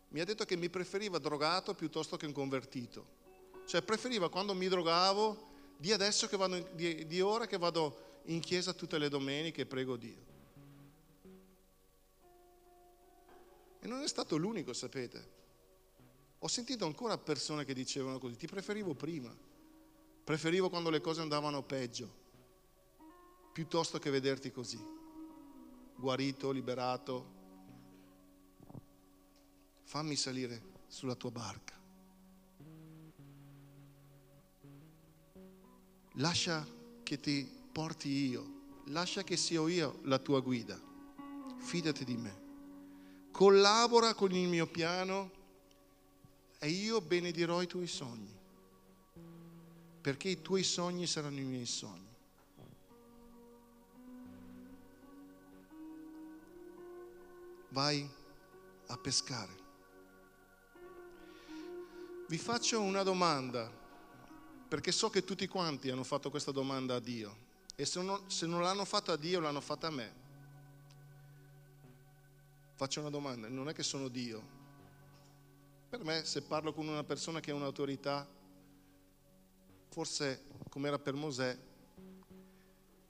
mi 0.09 0.21
ha 0.21 0.25
detto 0.25 0.47
che 0.47 0.57
mi 0.57 0.71
preferiva 0.71 1.19
drogato 1.19 1.75
piuttosto 1.75 2.17
che 2.17 2.25
un 2.25 2.33
convertito. 2.33 3.19
Cioè 3.67 3.83
preferiva 3.83 4.31
quando 4.31 4.55
mi 4.55 4.69
drogavo 4.69 5.49
di 5.77 5.93
adesso 5.93 6.29
che 6.29 6.39
vado, 6.39 6.67
di, 6.73 7.07
di 7.07 7.21
ora 7.21 7.47
che 7.47 7.59
vado 7.59 8.21
in 8.25 8.41
chiesa 8.41 8.73
tutte 8.73 8.97
le 8.97 9.11
domeniche 9.11 9.63
e 9.63 9.67
prego 9.67 9.97
Dio. 9.97 10.30
E 13.81 13.89
non 13.89 14.03
è 14.03 14.09
stato 14.09 14.37
l'unico, 14.37 14.73
sapete. 14.73 15.39
Ho 16.39 16.49
sentito 16.49 16.87
ancora 16.87 17.19
persone 17.19 17.65
che 17.65 17.75
dicevano 17.75 18.19
così, 18.19 18.37
ti 18.37 18.47
preferivo 18.47 18.95
prima, 18.95 19.35
preferivo 20.25 20.71
quando 20.71 20.91
le 20.91 21.01
cose 21.01 21.21
andavano 21.21 21.63
peggio 21.63 22.21
piuttosto 23.53 23.99
che 23.99 24.11
vederti 24.11 24.51
così, 24.51 24.83
guarito, 25.97 26.51
liberato. 26.51 27.39
Fammi 29.83 30.15
salire 30.15 30.63
sulla 30.87 31.15
tua 31.15 31.31
barca. 31.31 31.79
Lascia 36.15 36.67
che 37.03 37.19
ti 37.19 37.51
porti 37.73 38.09
io, 38.09 38.83
lascia 38.87 39.25
che 39.25 39.37
sia 39.37 39.61
io 39.69 39.99
la 40.05 40.19
tua 40.19 40.41
guida. 40.41 40.81
Fidati 41.59 42.05
di 42.05 42.17
me. 42.17 42.40
Collabora 43.31 44.15
con 44.15 44.33
il 44.33 44.49
mio 44.49 44.67
piano 44.67 45.31
e 46.59 46.69
io 46.69 47.01
benedirò 47.01 47.63
i 47.63 47.67
tuoi 47.67 47.87
sogni, 47.87 48.37
perché 50.01 50.29
i 50.29 50.43
tuoi 50.43 50.63
sogni 50.63 51.07
saranno 51.07 51.39
i 51.39 51.45
miei 51.45 51.67
sogni. 51.67 52.09
vai 57.71 58.09
a 58.87 58.97
pescare. 58.97 59.59
Vi 62.29 62.39
faccio 62.39 62.81
una 62.81 63.03
domanda, 63.03 63.71
perché 64.69 64.93
so 64.93 65.11
che 65.11 65.25
tutti 65.25 65.47
quanti 65.49 65.91
hanno 65.91 66.05
fatto 66.05 66.31
questa 66.31 66.53
domanda 66.53 66.97
a 66.97 67.01
Dio 67.01 67.49
e 67.75 67.85
se 67.85 68.01
non, 68.03 68.31
se 68.31 68.47
non 68.47 68.63
l'hanno 68.63 68.85
fatta 68.85 69.13
a 69.13 69.17
Dio 69.17 69.41
l'hanno 69.41 69.61
fatta 69.61 69.89
a 69.89 69.91
me. 69.91 70.20
Faccio 72.81 73.01
una 73.01 73.11
domanda, 73.11 73.47
non 73.47 73.69
è 73.69 73.75
che 73.75 73.83
sono 73.83 74.09
Dio. 74.09 74.43
Per 75.91 76.03
me 76.03 76.25
se 76.25 76.41
parlo 76.41 76.73
con 76.73 76.89
una 76.89 77.05
persona 77.05 77.39
che 77.39 77.51
ha 77.51 77.55
un'autorità, 77.55 78.27
forse 79.91 80.45
come 80.71 80.89
era 80.89 80.99
per 80.99 81.13
Mosè, 81.13 81.59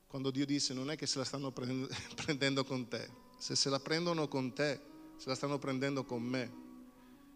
quando 0.08 0.32
Dio 0.32 0.44
disse 0.44 0.74
non 0.74 0.90
è 0.90 0.96
che 0.96 1.06
se 1.06 1.18
la 1.18 1.24
stanno 1.24 1.52
prendendo 1.54 2.64
con 2.64 2.88
te, 2.88 3.08
se 3.38 3.54
se 3.54 3.70
la 3.70 3.78
prendono 3.78 4.26
con 4.26 4.52
te, 4.52 4.80
se 5.16 5.28
la 5.28 5.36
stanno 5.36 5.60
prendendo 5.60 6.02
con 6.02 6.20
me. 6.20 6.52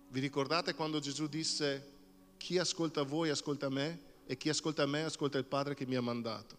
Vi 0.09 0.19
ricordate 0.19 0.75
quando 0.75 0.99
Gesù 0.99 1.29
disse 1.29 1.93
chi 2.37 2.59
ascolta 2.59 3.05
voi 3.05 3.29
ascolta 3.29 3.69
me 3.69 4.23
e 4.27 4.37
chi 4.37 4.49
ascolta 4.49 4.85
me 4.87 5.05
ascolta 5.05 5.39
il 5.39 5.45
Padre 5.45 5.77
che 5.77 5.87
mi 5.87 5.95
ha 5.95 6.03
mandato? 6.03 6.59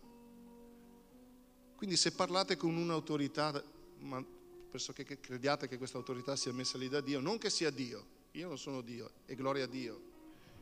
Quindi 1.76 1.98
se 1.98 2.14
parlate 2.14 2.56
con 2.56 2.78
un'autorità, 2.78 3.62
penso 4.76 4.92
che 4.92 5.20
crediate 5.22 5.70
che 5.70 5.78
questa 5.78 5.98
autorità 5.98 6.36
sia 6.36 6.52
messa 6.52 6.78
lì 6.78 6.90
da 6.90 7.00
Dio, 7.00 7.22
non 7.22 7.38
che 7.38 7.50
sia 7.50 7.70
Dio, 7.70 8.06
io 8.32 8.50
non 8.50 8.58
sono 8.58 8.82
Dio. 8.82 9.10
E 9.26 9.34
gloria 9.34 9.64
a 9.64 9.68
Dio, 9.68 10.02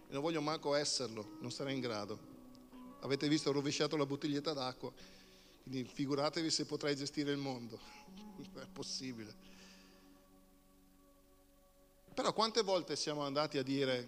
e 0.07 0.13
non 0.13 0.21
voglio 0.21 0.39
manco 0.39 0.75
esserlo, 0.75 1.37
non 1.39 1.51
sarei 1.51 1.73
in 1.73 1.79
grado. 1.79 2.31
Avete 2.99 3.27
visto, 3.27 3.49
ho 3.49 3.53
rovesciato 3.53 3.97
la 3.97 4.05
bottiglietta 4.05 4.53
d'acqua, 4.53 4.93
quindi 5.63 5.89
figuratevi 5.91 6.51
se 6.51 6.65
potrei 6.65 6.95
gestire 6.95 7.31
il 7.31 7.39
mondo, 7.39 7.79
è 8.61 8.67
possibile. 8.71 9.35
Però 12.13 12.31
quante 12.33 12.61
volte 12.61 12.95
siamo 12.95 13.23
andati 13.23 13.57
a 13.57 13.63
dire, 13.63 14.07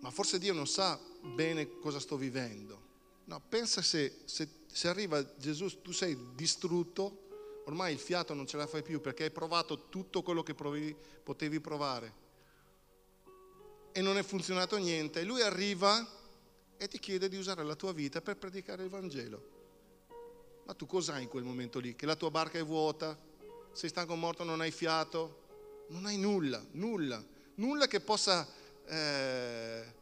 ma 0.00 0.10
forse 0.10 0.38
Dio 0.38 0.54
non 0.54 0.66
sa 0.66 0.98
bene 1.34 1.78
cosa 1.80 2.00
sto 2.00 2.16
vivendo. 2.16 2.88
No, 3.24 3.42
pensa 3.46 3.82
se, 3.82 4.22
se, 4.24 4.48
se 4.70 4.88
arriva 4.88 5.24
Gesù, 5.36 5.80
tu 5.82 5.92
sei 5.92 6.16
distrutto, 6.34 7.62
ormai 7.66 7.92
il 7.92 7.98
fiato 7.98 8.34
non 8.34 8.46
ce 8.46 8.56
la 8.56 8.66
fai 8.66 8.82
più 8.82 9.00
perché 9.00 9.24
hai 9.24 9.30
provato 9.30 9.88
tutto 9.88 10.22
quello 10.22 10.42
che 10.42 10.54
provi, 10.54 10.94
potevi 11.22 11.60
provare 11.60 12.28
e 13.92 14.00
non 14.00 14.16
è 14.16 14.22
funzionato 14.22 14.76
niente. 14.76 15.24
Lui 15.24 15.42
arriva 15.42 16.06
e 16.76 16.88
ti 16.88 16.98
chiede 16.98 17.28
di 17.28 17.36
usare 17.36 17.64
la 17.64 17.74
tua 17.74 17.92
vita 17.92 18.20
per 18.20 18.36
predicare 18.36 18.84
il 18.84 18.88
Vangelo. 18.88 19.58
Ma 20.64 20.74
tu 20.74 20.86
cos'hai 20.86 21.22
in 21.22 21.28
quel 21.28 21.42
momento 21.42 21.78
lì? 21.78 21.96
Che 21.96 22.06
la 22.06 22.16
tua 22.16 22.30
barca 22.30 22.58
è 22.58 22.64
vuota? 22.64 23.28
sei 23.72 23.88
stanco 23.88 24.14
morto, 24.16 24.44
non 24.44 24.60
hai 24.60 24.70
fiato, 24.70 25.86
non 25.88 26.06
hai 26.06 26.18
nulla, 26.18 26.64
nulla, 26.72 27.24
nulla 27.54 27.86
che 27.86 28.00
possa 28.00 28.46
eh, 28.86 29.94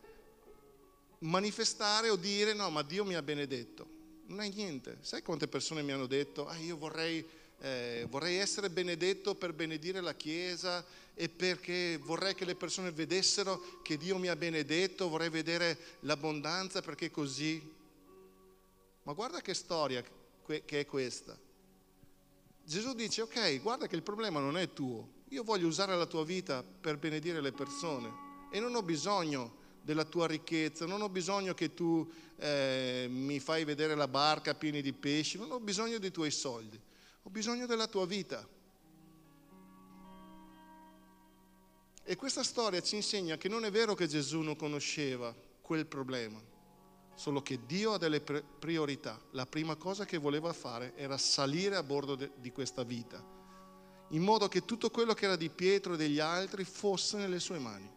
manifestare 1.20 2.08
o 2.08 2.16
dire 2.16 2.54
no, 2.54 2.70
ma 2.70 2.82
Dio 2.82 3.04
mi 3.04 3.14
ha 3.14 3.22
benedetto. 3.22 3.96
Non 4.28 4.40
hai 4.40 4.50
niente. 4.50 4.98
Sai 5.00 5.22
quante 5.22 5.48
persone 5.48 5.82
mi 5.82 5.92
hanno 5.92 6.06
detto, 6.06 6.46
ah, 6.46 6.56
io 6.58 6.76
vorrei, 6.76 7.26
eh, 7.60 8.06
vorrei 8.10 8.36
essere 8.36 8.68
benedetto 8.68 9.34
per 9.34 9.54
benedire 9.54 10.00
la 10.00 10.14
Chiesa 10.14 10.84
e 11.14 11.28
perché 11.28 11.98
vorrei 12.02 12.34
che 12.34 12.44
le 12.44 12.54
persone 12.54 12.90
vedessero 12.92 13.80
che 13.82 13.96
Dio 13.96 14.18
mi 14.18 14.28
ha 14.28 14.36
benedetto, 14.36 15.08
vorrei 15.08 15.30
vedere 15.30 15.78
l'abbondanza 16.00 16.82
perché 16.82 17.10
così. 17.10 17.60
Ma 19.04 19.12
guarda 19.14 19.40
che 19.40 19.54
storia 19.54 20.04
che 20.44 20.62
è 20.64 20.86
questa. 20.86 21.36
Gesù 22.64 22.94
dice, 22.94 23.22
ok, 23.22 23.62
guarda 23.62 23.86
che 23.86 23.96
il 23.96 24.02
problema 24.02 24.40
non 24.40 24.58
è 24.58 24.74
tuo, 24.74 25.08
io 25.30 25.42
voglio 25.42 25.66
usare 25.66 25.96
la 25.96 26.04
tua 26.04 26.24
vita 26.24 26.62
per 26.62 26.98
benedire 26.98 27.40
le 27.40 27.52
persone 27.52 28.26
e 28.50 28.60
non 28.60 28.74
ho 28.74 28.82
bisogno 28.82 29.57
della 29.88 30.04
tua 30.04 30.26
ricchezza, 30.26 30.84
non 30.84 31.00
ho 31.00 31.08
bisogno 31.08 31.54
che 31.54 31.72
tu 31.72 32.06
eh, 32.36 33.06
mi 33.08 33.40
fai 33.40 33.64
vedere 33.64 33.94
la 33.94 34.06
barca 34.06 34.54
piena 34.54 34.80
di 34.80 34.92
pesci, 34.92 35.38
non 35.38 35.50
ho 35.50 35.60
bisogno 35.60 35.96
dei 35.96 36.10
tuoi 36.10 36.30
soldi, 36.30 36.78
ho 37.22 37.30
bisogno 37.30 37.64
della 37.64 37.86
tua 37.86 38.04
vita. 38.04 38.46
E 42.04 42.16
questa 42.16 42.42
storia 42.42 42.82
ci 42.82 42.96
insegna 42.96 43.38
che 43.38 43.48
non 43.48 43.64
è 43.64 43.70
vero 43.70 43.94
che 43.94 44.06
Gesù 44.06 44.40
non 44.40 44.56
conosceva 44.56 45.34
quel 45.62 45.86
problema 45.86 46.38
solo 47.14 47.40
che 47.40 47.60
Dio 47.64 47.94
ha 47.94 47.98
delle 47.98 48.20
priorità. 48.20 49.18
La 49.30 49.46
prima 49.46 49.74
cosa 49.76 50.04
che 50.04 50.18
voleva 50.18 50.52
fare 50.52 50.94
era 50.96 51.16
salire 51.16 51.76
a 51.76 51.82
bordo 51.82 52.14
de- 52.14 52.32
di 52.36 52.52
questa 52.52 52.82
vita, 52.82 53.24
in 54.10 54.22
modo 54.22 54.48
che 54.48 54.66
tutto 54.66 54.90
quello 54.90 55.14
che 55.14 55.24
era 55.24 55.36
di 55.36 55.48
Pietro 55.48 55.94
e 55.94 55.96
degli 55.96 56.20
altri 56.20 56.64
fosse 56.64 57.16
nelle 57.16 57.40
sue 57.40 57.58
mani. 57.58 57.90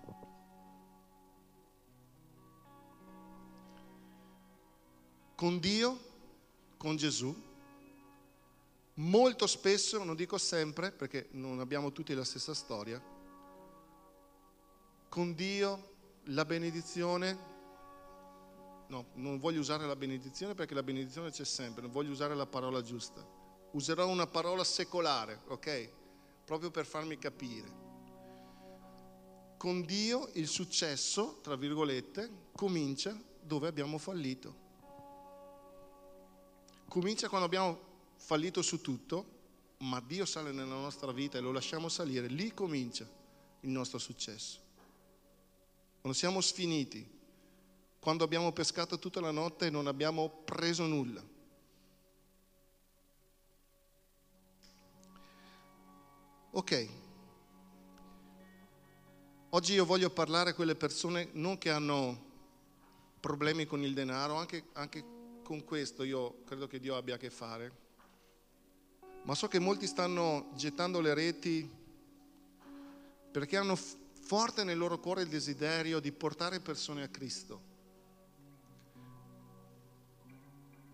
Con 5.41 5.57
Dio, 5.57 5.99
con 6.77 6.97
Gesù, 6.97 7.35
molto 8.93 9.47
spesso, 9.47 10.03
non 10.03 10.15
dico 10.15 10.37
sempre 10.37 10.91
perché 10.91 11.29
non 11.31 11.59
abbiamo 11.59 11.91
tutti 11.91 12.13
la 12.13 12.23
stessa 12.23 12.53
storia, 12.53 13.03
con 15.09 15.33
Dio 15.33 15.93
la 16.25 16.45
benedizione 16.45 17.35
no, 18.89 19.07
non 19.13 19.39
voglio 19.39 19.61
usare 19.61 19.87
la 19.87 19.95
benedizione 19.95 20.53
perché 20.53 20.75
la 20.75 20.83
benedizione 20.83 21.31
c'è 21.31 21.43
sempre, 21.43 21.81
non 21.81 21.91
voglio 21.91 22.11
usare 22.11 22.35
la 22.35 22.45
parola 22.45 22.83
giusta. 22.83 23.27
Userò 23.71 24.07
una 24.07 24.27
parola 24.27 24.63
secolare, 24.63 25.41
ok? 25.47 25.91
Proprio 26.45 26.69
per 26.69 26.85
farmi 26.85 27.17
capire. 27.17 27.79
Con 29.57 29.81
Dio 29.85 30.29
il 30.33 30.47
successo, 30.47 31.39
tra 31.41 31.55
virgolette, 31.55 32.29
comincia 32.51 33.19
dove 33.41 33.67
abbiamo 33.67 33.97
fallito. 33.97 34.60
Comincia 36.91 37.29
quando 37.29 37.45
abbiamo 37.45 37.79
fallito 38.17 38.61
su 38.61 38.81
tutto, 38.81 39.25
ma 39.77 40.01
Dio 40.01 40.25
sale 40.25 40.51
nella 40.51 40.75
nostra 40.75 41.13
vita 41.13 41.37
e 41.37 41.41
lo 41.41 41.53
lasciamo 41.53 41.87
salire, 41.87 42.27
lì 42.27 42.53
comincia 42.53 43.07
il 43.61 43.69
nostro 43.69 43.97
successo. 43.97 44.59
Quando 46.01 46.17
siamo 46.17 46.41
sfiniti, 46.41 47.09
quando 47.97 48.25
abbiamo 48.25 48.51
pescato 48.51 48.99
tutta 48.99 49.21
la 49.21 49.31
notte 49.31 49.67
e 49.67 49.69
non 49.69 49.87
abbiamo 49.87 50.41
preso 50.43 50.85
nulla. 50.85 51.23
Ok, 56.51 56.89
oggi 59.51 59.73
io 59.75 59.85
voglio 59.85 60.09
parlare 60.09 60.49
a 60.49 60.53
quelle 60.53 60.75
persone 60.75 61.29
non 61.31 61.57
che 61.57 61.69
hanno 61.69 62.21
problemi 63.21 63.65
con 63.65 63.81
il 63.81 63.93
denaro, 63.93 64.35
anche, 64.35 64.65
anche 64.73 65.19
con 65.51 65.65
questo 65.65 66.03
io 66.03 66.43
credo 66.45 66.65
che 66.65 66.79
Dio 66.79 66.95
abbia 66.95 67.15
a 67.15 67.17
che 67.17 67.29
fare, 67.29 67.71
ma 69.23 69.35
so 69.35 69.49
che 69.49 69.59
molti 69.59 69.85
stanno 69.85 70.49
gettando 70.55 71.01
le 71.01 71.13
reti 71.13 71.69
perché 73.29 73.57
hanno 73.57 73.75
forte 73.75 74.63
nel 74.63 74.77
loro 74.77 74.97
cuore 75.01 75.23
il 75.23 75.27
desiderio 75.27 75.99
di 75.99 76.13
portare 76.13 76.61
persone 76.61 77.03
a 77.03 77.09
Cristo. 77.09 77.61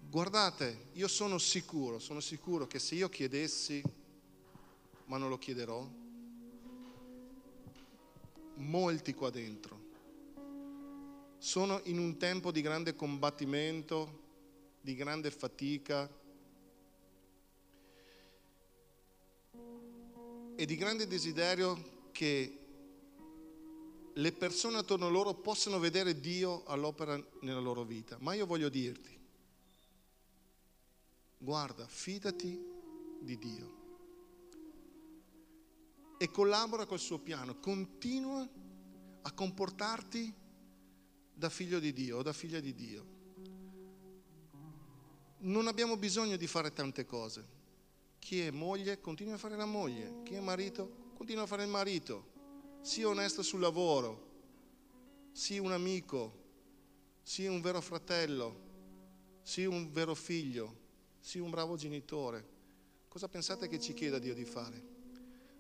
Guardate, 0.10 0.88
io 0.94 1.08
sono 1.08 1.38
sicuro, 1.38 2.00
sono 2.00 2.20
sicuro 2.20 2.66
che 2.66 2.80
se 2.80 2.96
io 2.96 3.10
chiedessi, 3.10 3.80
ma 5.06 5.18
non 5.18 5.30
lo 5.30 5.38
chiederò, 5.38 5.88
molti 8.56 9.14
qua 9.14 9.30
dentro 9.30 9.86
sono 11.38 11.80
in 11.84 12.00
un 12.00 12.18
tempo 12.18 12.52
di 12.52 12.62
grande 12.62 12.96
combattimento, 12.96 14.26
di 14.88 14.96
grande 14.96 15.32
fatica 15.32 16.10
e 20.56 20.66
di 20.66 20.76
grande 20.78 21.08
desiderio 21.08 22.06
che 22.14 22.60
le 24.14 24.32
persone 24.32 24.78
attorno 24.78 25.08
a 25.08 25.10
loro 25.10 25.34
possano 25.34 25.78
vedere 25.78 26.22
Dio 26.22 26.64
all'opera 26.64 27.22
nella 27.42 27.60
loro 27.60 27.84
vita. 27.84 28.16
Ma 28.22 28.34
io 28.34 28.46
voglio 28.46 28.70
dirti, 28.70 29.20
guarda, 31.38 31.86
fidati 31.86 32.58
di 33.20 33.38
Dio 33.38 33.76
e 36.18 36.32
collabora 36.32 36.86
col 36.86 37.00
suo 37.00 37.20
piano, 37.20 37.60
continua 37.60 38.48
a 39.22 39.32
comportarti 39.34 40.34
da 41.34 41.50
figlio 41.50 41.80
di 41.80 41.92
Dio 41.92 42.20
o 42.20 42.22
da 42.22 42.32
figlia 42.32 42.62
di 42.62 42.74
Dio. 42.74 43.17
Non 45.40 45.68
abbiamo 45.68 45.98
bisogno 45.98 46.36
di 46.36 46.48
fare 46.48 46.74
tante 46.74 47.06
cose. 47.06 47.56
Chi 48.20 48.42
è 48.42 48.52
moglie 48.52 49.00
continua 49.00 49.36
a 49.36 49.38
fare 49.38 49.56
la 49.56 49.66
moglie, 49.66 50.22
chi 50.24 50.34
è 50.34 50.40
marito 50.40 51.06
continua 51.14 51.44
a 51.44 51.48
fare 51.48 51.64
il 51.64 51.70
marito. 51.70 52.36
Sii 52.82 53.04
onesto 53.04 53.42
sul 53.42 53.60
lavoro, 53.60 54.26
sii 55.32 55.60
un 55.60 55.72
amico, 55.72 56.46
sii 57.24 57.48
un 57.48 57.62
vero 57.62 57.82
fratello, 57.82 58.66
sii 59.42 59.66
un 59.66 59.92
vero 59.92 60.16
figlio, 60.16 60.86
Sii 61.28 61.42
un 61.42 61.50
bravo 61.50 61.76
genitore. 61.76 62.46
Cosa 63.10 63.28
pensate 63.28 63.68
che 63.68 63.82
ci 63.82 63.94
chieda 63.94 64.18
Dio 64.18 64.34
di 64.34 64.46
fare? 64.46 64.82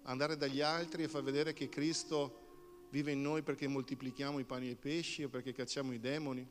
Andare 0.03 0.37
dagli 0.37 0.61
altri 0.61 1.03
e 1.03 1.09
far 1.09 1.23
vedere 1.23 1.51
che 1.51 1.67
Cristo 1.67 2.87
vive 2.89 3.11
in 3.11 3.21
noi 3.21 3.41
perché 3.41 3.67
moltiplichiamo 3.67 4.39
i 4.39 4.45
pani 4.45 4.67
e 4.69 4.71
i 4.71 4.75
pesci 4.77 5.25
o 5.25 5.27
perché 5.27 5.51
cacciamo 5.51 5.91
i 5.91 5.99
demoni? 5.99 6.47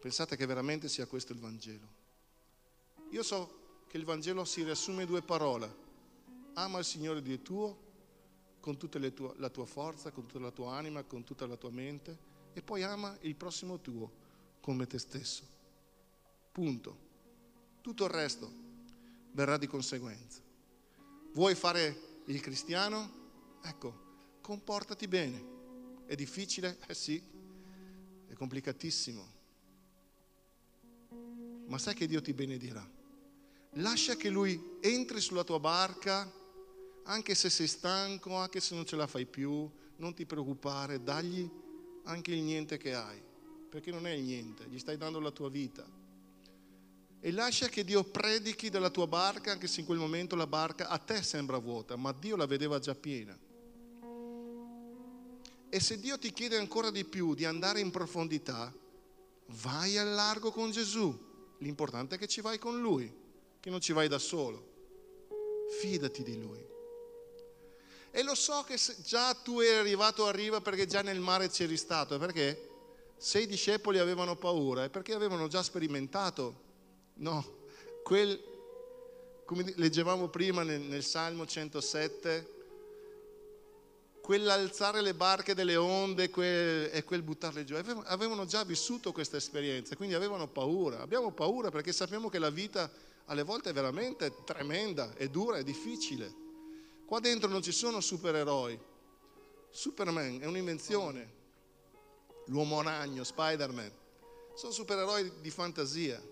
Pensate 0.00 0.34
che 0.36 0.46
veramente 0.46 0.88
sia 0.88 1.06
questo 1.06 1.32
il 1.32 1.38
Vangelo? 1.38 1.86
Io 3.10 3.22
so 3.22 3.84
che 3.86 3.98
il 3.98 4.04
Vangelo 4.04 4.44
si 4.44 4.62
riassume 4.62 5.02
in 5.02 5.08
due 5.08 5.20
parole. 5.20 5.88
Ama 6.54 6.78
il 6.78 6.84
Signore 6.84 7.20
Dio 7.20 7.38
tuo 7.40 7.88
con 8.60 8.76
tutta 8.78 8.98
tua, 9.10 9.34
la 9.36 9.50
tua 9.50 9.66
forza, 9.66 10.10
con 10.10 10.26
tutta 10.26 10.42
la 10.42 10.50
tua 10.50 10.74
anima, 10.74 11.02
con 11.02 11.22
tutta 11.22 11.46
la 11.46 11.56
tua 11.56 11.70
mente 11.70 12.28
e 12.52 12.62
poi 12.62 12.82
ama 12.82 13.16
il 13.20 13.36
prossimo 13.36 13.80
tuo 13.80 14.10
come 14.60 14.86
te 14.86 14.98
stesso. 14.98 15.44
Punto. 16.50 17.08
Tutto 17.80 18.04
il 18.04 18.10
resto 18.10 18.50
verrà 19.32 19.58
di 19.58 19.66
conseguenza. 19.66 20.40
Vuoi 21.32 21.54
fare 21.54 22.22
il 22.26 22.40
cristiano? 22.40 23.18
ecco, 23.62 24.38
comportati 24.40 25.06
bene. 25.06 25.58
È 26.06 26.14
difficile? 26.14 26.78
Eh 26.86 26.94
sì, 26.94 27.22
è 28.26 28.32
complicatissimo. 28.32 29.39
Ma 31.70 31.78
sai 31.78 31.94
che 31.94 32.08
Dio 32.08 32.20
ti 32.20 32.32
benedirà. 32.32 32.84
Lascia 33.74 34.16
che 34.16 34.28
Lui 34.28 34.78
entri 34.80 35.20
sulla 35.20 35.44
tua 35.44 35.60
barca, 35.60 36.28
anche 37.04 37.36
se 37.36 37.48
sei 37.48 37.68
stanco, 37.68 38.34
anche 38.34 38.58
se 38.58 38.74
non 38.74 38.84
ce 38.84 38.96
la 38.96 39.06
fai 39.06 39.24
più, 39.24 39.70
non 39.96 40.12
ti 40.12 40.26
preoccupare, 40.26 41.00
dagli 41.00 41.48
anche 42.04 42.32
il 42.32 42.42
niente 42.42 42.76
che 42.76 42.92
hai, 42.92 43.22
perché 43.68 43.92
non 43.92 44.04
è 44.08 44.10
il 44.10 44.24
niente, 44.24 44.66
gli 44.68 44.80
stai 44.80 44.96
dando 44.96 45.20
la 45.20 45.30
tua 45.30 45.48
vita. 45.48 45.86
E 47.20 47.30
lascia 47.30 47.68
che 47.68 47.84
Dio 47.84 48.02
predichi 48.02 48.68
della 48.68 48.90
tua 48.90 49.06
barca, 49.06 49.52
anche 49.52 49.68
se 49.68 49.78
in 49.78 49.86
quel 49.86 49.98
momento 49.98 50.34
la 50.34 50.48
barca 50.48 50.88
a 50.88 50.98
te 50.98 51.22
sembra 51.22 51.58
vuota, 51.58 51.94
ma 51.94 52.10
Dio 52.10 52.34
la 52.34 52.46
vedeva 52.46 52.80
già 52.80 52.96
piena. 52.96 53.38
E 55.68 55.78
se 55.78 56.00
Dio 56.00 56.18
ti 56.18 56.32
chiede 56.32 56.56
ancora 56.56 56.90
di 56.90 57.04
più 57.04 57.34
di 57.34 57.44
andare 57.44 57.78
in 57.78 57.92
profondità, 57.92 58.74
vai 59.62 59.96
al 59.96 60.12
largo 60.14 60.50
con 60.50 60.72
Gesù. 60.72 61.28
L'importante 61.60 62.14
è 62.14 62.18
che 62.18 62.26
ci 62.26 62.40
vai 62.40 62.58
con 62.58 62.80
Lui, 62.80 63.12
che 63.60 63.70
non 63.70 63.80
ci 63.80 63.92
vai 63.92 64.08
da 64.08 64.18
solo. 64.18 64.68
Fidati 65.80 66.22
di 66.22 66.38
Lui. 66.38 66.64
E 68.10 68.22
lo 68.22 68.34
so 68.34 68.64
che 68.66 68.76
già 69.04 69.34
tu 69.34 69.60
eri 69.60 69.78
arrivato 69.78 70.26
a 70.26 70.32
riva 70.32 70.60
perché 70.60 70.86
già 70.86 71.00
nel 71.00 71.20
mare 71.20 71.48
c'eri 71.48 71.76
stato, 71.76 72.18
perché 72.18 72.68
se 73.16 73.40
i 73.40 73.46
discepoli 73.46 73.98
avevano 73.98 74.36
paura 74.36 74.84
è 74.84 74.88
perché 74.88 75.12
avevano 75.12 75.46
già 75.46 75.62
sperimentato, 75.62 76.68
no, 77.14 77.58
quel, 78.02 78.42
come 79.44 79.72
leggevamo 79.76 80.28
prima 80.28 80.62
nel, 80.62 80.80
nel 80.80 81.04
Salmo 81.04 81.46
107, 81.46 82.59
quell'alzare 84.30 85.00
le 85.00 85.12
barche 85.12 85.56
delle 85.56 85.74
onde 85.74 86.30
quel, 86.30 86.88
e 86.92 87.02
quel 87.02 87.20
buttarle 87.20 87.64
giù, 87.64 87.74
avevano 87.74 88.44
già 88.44 88.62
vissuto 88.62 89.10
questa 89.10 89.36
esperienza, 89.36 89.96
quindi 89.96 90.14
avevano 90.14 90.46
paura. 90.46 91.00
Abbiamo 91.00 91.32
paura 91.32 91.72
perché 91.72 91.92
sappiamo 91.92 92.28
che 92.28 92.38
la 92.38 92.48
vita 92.48 92.88
alle 93.24 93.42
volte 93.42 93.70
è 93.70 93.72
veramente 93.72 94.32
tremenda, 94.44 95.14
è 95.16 95.26
dura, 95.26 95.56
è 95.56 95.64
difficile. 95.64 96.32
Qua 97.06 97.18
dentro 97.18 97.48
non 97.48 97.60
ci 97.60 97.72
sono 97.72 98.00
supereroi. 98.00 98.78
Superman 99.68 100.40
è 100.40 100.46
un'invenzione. 100.46 101.32
L'uomo 102.46 102.82
ragno, 102.82 103.24
Spider-Man, 103.24 103.90
sono 104.54 104.70
supereroi 104.70 105.40
di 105.40 105.50
fantasia. 105.50 106.22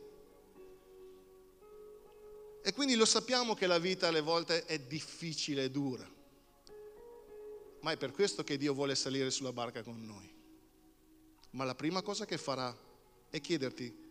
E 2.63 2.73
quindi 2.75 2.95
lo 2.95 3.07
sappiamo 3.07 3.55
che 3.55 3.67
la 3.67 3.81
vita 3.81 4.07
alle 4.07 4.21
volte 4.21 4.67
è 4.67 4.79
difficile 4.79 5.65
e 5.65 5.71
dura. 5.73 6.09
Ma 7.81 7.93
è 7.93 7.97
per 7.97 8.13
questo 8.13 8.45
che 8.45 8.57
Dio 8.57 8.75
vuole 8.75 8.95
salire 8.95 9.31
sulla 9.31 9.53
barca 9.53 9.83
con 9.83 10.05
noi. 10.05 10.31
Ma 11.51 11.65
la 11.65 11.75
prima 11.75 12.03
cosa 12.03 12.25
che 12.25 12.39
farà 12.39 12.77
è 13.31 13.41
chiederti, 13.41 14.07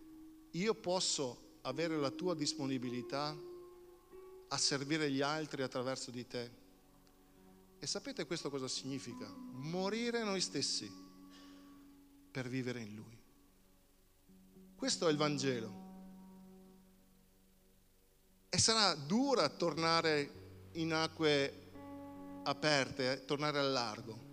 io 0.51 0.73
posso 0.73 1.59
avere 1.61 1.97
la 1.97 2.11
tua 2.11 2.33
disponibilità 2.33 3.35
a 4.49 4.57
servire 4.57 5.11
gli 5.11 5.21
altri 5.21 5.61
attraverso 5.61 6.11
di 6.11 6.25
te. 6.25 6.51
E 7.79 7.85
sapete 7.85 8.25
questo 8.25 8.49
cosa 8.49 8.67
significa? 8.67 9.27
Morire 9.27 10.23
noi 10.23 10.41
stessi 10.41 10.89
per 12.31 12.47
vivere 12.47 12.79
in 12.79 12.95
Lui. 12.95 13.17
Questo 14.75 15.07
è 15.07 15.11
il 15.11 15.17
Vangelo. 15.17 15.85
E 18.49 18.57
sarà 18.57 18.95
dura 18.95 19.49
tornare 19.49 20.69
in 20.73 20.93
acque 20.93 21.66
aperte, 22.47 23.25
tornare 23.25 23.59
al 23.59 23.71
largo. 23.71 24.25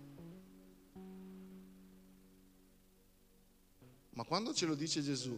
Ma 4.11 4.23
quando 4.23 4.53
ce 4.53 4.65
lo 4.65 4.75
dice 4.75 5.01
Gesù, 5.01 5.37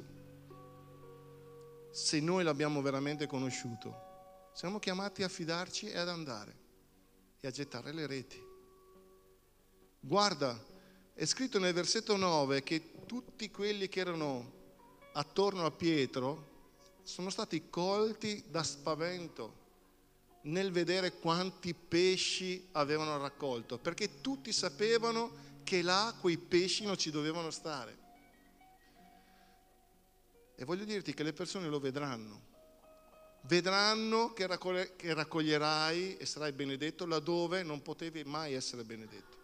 se 1.92 2.20
noi 2.20 2.44
l'abbiamo 2.44 2.82
veramente 2.82 3.26
conosciuto, 3.26 4.52
siamo 4.54 4.78
chiamati 4.78 5.24
a 5.24 5.28
fidarci 5.28 5.90
e 5.90 5.98
ad 5.98 6.10
andare 6.10 6.56
e 7.40 7.48
a 7.48 7.52
gettare 7.52 7.92
le 7.92 8.06
reti. 8.06 8.40
Guarda, 10.00 10.64
è 11.14 11.26
scritto 11.26 11.58
nel 11.58 11.74
versetto 11.74 12.16
9 12.16 12.62
che 12.62 13.06
tutti 13.08 13.50
quelli 13.50 13.88
che 13.88 14.00
erano 14.00 14.54
attorno 15.14 15.66
a 15.66 15.72
Pietro 15.72 16.56
sono 17.02 17.32
stati 17.32 17.70
colti 17.72 18.44
da 18.50 18.62
spavento 18.62 19.66
nel 20.48 20.72
vedere 20.72 21.14
quanti 21.14 21.74
pesci 21.74 22.68
avevano 22.74 23.18
raccolto, 23.18 23.78
perché 23.78 24.22
tutti 24.22 24.52
sapevano 24.52 25.46
che 25.64 25.82
là 25.82 26.16
quei 26.20 26.38
pesci 26.38 26.86
non 26.86 26.98
ci 26.98 27.12
dovevano 27.12 27.52
stare. 27.52 28.06
E 30.56 30.66
voglio 30.66 30.86
dirti 30.86 31.14
che 31.14 31.24
le 31.24 31.34
persone 31.34 31.68
lo 31.68 31.80
vedranno 31.80 32.48
vedranno 33.42 34.34
che, 34.34 34.46
raccoglierai 35.14 36.18
e 36.18 36.26
sarai 36.26 36.52
benedetto 36.52 37.06
laddove 37.06 37.64
non 37.64 37.82
potevi 37.82 38.24
mai 38.26 38.54
essere 38.54 38.84
benedetto. 38.84 39.36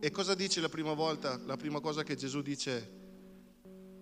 E 0.00 0.10
cosa 0.10 0.34
dice 0.34 0.60
la 0.60 0.68
prima 0.68 0.94
volta, 0.94 1.38
la 1.44 1.56
prima 1.56 1.78
cosa 1.78 2.02
che 2.02 2.16
Gesù 2.16 2.42
dice 2.42 3.01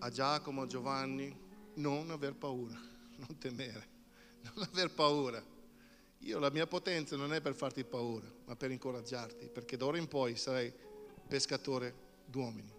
a 0.00 0.10
Giacomo, 0.10 0.62
a 0.62 0.66
Giovanni? 0.66 1.34
Non 1.74 2.10
aver 2.10 2.34
paura, 2.34 2.78
non 3.16 3.38
temere, 3.38 3.88
non 4.42 4.66
aver 4.70 4.92
paura. 4.92 5.42
Io 6.24 6.38
la 6.38 6.50
mia 6.50 6.66
potenza 6.66 7.16
non 7.16 7.32
è 7.32 7.40
per 7.40 7.54
farti 7.54 7.84
paura, 7.84 8.30
ma 8.44 8.56
per 8.56 8.70
incoraggiarti, 8.70 9.48
perché 9.48 9.76
d'ora 9.76 9.96
in 9.96 10.08
poi 10.08 10.36
sarai 10.36 10.72
pescatore 11.26 11.94
d'uomini. 12.26 12.72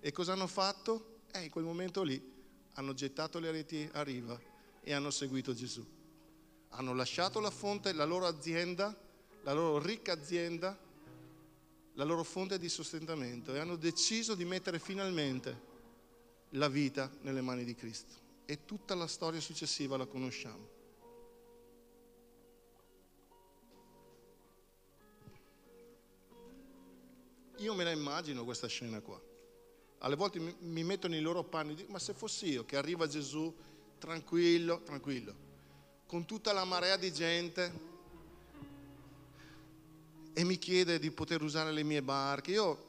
E 0.00 0.12
cosa 0.12 0.32
hanno 0.32 0.46
fatto? 0.46 1.22
Eh, 1.32 1.44
in 1.44 1.50
quel 1.50 1.64
momento 1.64 2.02
lì 2.02 2.32
hanno 2.74 2.94
gettato 2.94 3.38
le 3.38 3.50
reti 3.50 3.88
a 3.92 4.02
riva 4.02 4.38
e 4.80 4.92
hanno 4.92 5.10
seguito 5.10 5.54
Gesù. 5.54 5.84
Hanno 6.70 6.94
lasciato 6.94 7.40
la 7.40 7.50
fonte, 7.50 7.92
la 7.92 8.04
loro 8.04 8.26
azienda, 8.26 8.94
la 9.42 9.52
loro 9.52 9.84
ricca 9.84 10.12
azienda, 10.12 10.76
la 11.94 12.04
loro 12.04 12.24
fonte 12.24 12.58
di 12.58 12.68
sostentamento 12.68 13.54
e 13.54 13.58
hanno 13.58 13.76
deciso 13.76 14.34
di 14.34 14.44
mettere 14.44 14.78
finalmente 14.78 15.72
la 16.50 16.68
vita 16.68 17.10
nelle 17.22 17.40
mani 17.40 17.64
di 17.64 17.74
Cristo. 17.74 18.22
E 18.44 18.64
tutta 18.64 18.94
la 18.94 19.06
storia 19.06 19.40
successiva 19.40 19.96
la 19.96 20.06
conosciamo. 20.06 20.72
Io 27.58 27.74
me 27.74 27.84
la 27.84 27.90
immagino 27.90 28.44
questa 28.44 28.66
scena 28.66 29.00
qua 29.00 29.32
alle 30.04 30.16
volte 30.16 30.38
mi, 30.38 30.84
metto 30.84 31.08
nei 31.08 31.22
loro 31.22 31.42
panni 31.44 31.72
e 31.72 31.76
dico, 31.76 31.92
ma 31.92 31.98
se 31.98 32.12
fossi 32.12 32.50
io 32.50 32.66
che 32.66 32.76
arriva 32.76 33.06
Gesù 33.06 33.52
tranquillo, 33.98 34.82
tranquillo, 34.82 35.34
con 36.06 36.26
tutta 36.26 36.52
la 36.52 36.64
marea 36.64 36.98
di 36.98 37.10
gente 37.10 37.92
e 40.34 40.44
mi 40.44 40.58
chiede 40.58 40.98
di 40.98 41.10
poter 41.10 41.40
usare 41.40 41.72
le 41.72 41.82
mie 41.82 42.02
barche, 42.02 42.50
io 42.50 42.83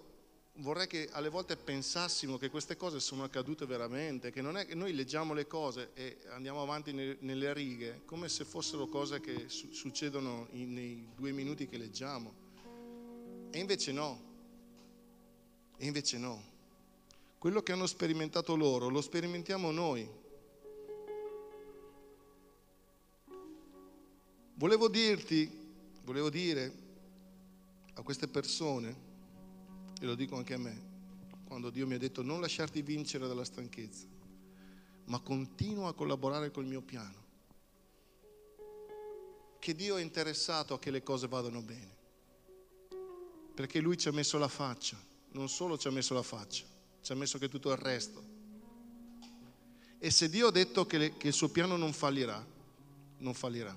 vorrei 0.59 0.87
che 0.87 1.09
alle 1.11 1.29
volte 1.29 1.57
pensassimo 1.57 2.37
che 2.37 2.49
queste 2.49 2.77
cose 2.77 2.99
sono 2.99 3.23
accadute 3.23 3.65
veramente, 3.65 4.31
che 4.31 4.41
non 4.41 4.57
è 4.57 4.65
che 4.65 4.75
noi 4.75 4.93
leggiamo 4.93 5.33
le 5.33 5.47
cose 5.47 5.91
e 5.93 6.17
andiamo 6.29 6.61
avanti 6.61 6.93
nelle 6.93 7.53
righe 7.53 8.01
come 8.05 8.29
se 8.29 8.45
fossero 8.45 8.87
cose 8.87 9.19
che 9.19 9.45
succedono 9.49 10.47
nei 10.51 11.09
due 11.15 11.31
minuti 11.31 11.67
che 11.67 11.77
leggiamo. 11.77 12.43
E 13.51 13.59
invece 13.59 13.91
no, 13.91 14.21
e 15.77 15.85
invece 15.85 16.17
no. 16.17 16.53
Quello 17.37 17.61
che 17.61 17.73
hanno 17.73 17.87
sperimentato 17.87 18.55
loro 18.55 18.87
lo 18.87 19.01
sperimentiamo 19.01 19.71
noi. 19.71 20.23
Volevo 24.57 24.87
dirti, 24.87 25.49
volevo 26.03 26.29
dire 26.29 26.83
a 27.93 28.01
queste 28.01 28.27
persone, 28.27 29.04
e 29.99 30.05
lo 30.05 30.15
dico 30.15 30.35
anche 30.35 30.53
a 30.53 30.57
me, 30.57 30.93
quando 31.45 31.69
Dio 31.69 31.87
mi 31.87 31.95
ha 31.95 31.99
detto 31.99 32.21
non 32.21 32.41
lasciarti 32.41 32.81
vincere 32.81 33.27
dalla 33.27 33.45
stanchezza, 33.45 34.05
ma 35.05 35.19
continua 35.19 35.89
a 35.89 35.93
collaborare 35.93 36.51
col 36.51 36.65
mio 36.65 36.81
piano. 36.81 37.23
Che 39.59 39.75
Dio 39.75 39.97
è 39.97 40.01
interessato 40.01 40.73
a 40.73 40.79
che 40.79 40.91
le 40.91 41.01
cose 41.01 41.27
vadano 41.27 41.61
bene, 41.61 41.95
perché 43.53 43.79
Lui 43.79 43.97
ci 43.97 44.07
ha 44.07 44.11
messo 44.11 44.37
la 44.37 44.47
faccia, 44.47 44.97
non 45.31 45.49
solo 45.49 45.77
ci 45.77 45.87
ha 45.87 45.91
messo 45.91 46.13
la 46.13 46.23
faccia, 46.23 46.65
ci 47.01 47.11
ha 47.11 47.15
messo 47.15 47.37
che 47.37 47.49
tutto 47.49 47.71
il 47.71 47.77
resto. 47.77 48.33
E 49.97 50.11
se 50.11 50.29
Dio 50.29 50.47
ha 50.47 50.51
detto 50.51 50.85
che, 50.85 50.97
le, 50.97 51.17
che 51.17 51.27
il 51.27 51.33
suo 51.33 51.49
piano 51.49 51.77
non 51.77 51.93
fallirà, 51.93 52.45
non 53.19 53.33
fallirà. 53.33 53.75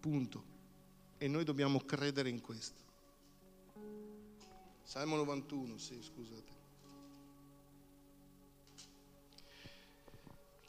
Punto. 0.00 0.54
E 1.18 1.28
noi 1.28 1.44
dobbiamo 1.44 1.80
credere 1.80 2.28
in 2.28 2.40
questo. 2.40 2.85
Salmo 4.86 5.16
91, 5.16 5.78
sì, 5.78 6.00
scusate. 6.00 6.52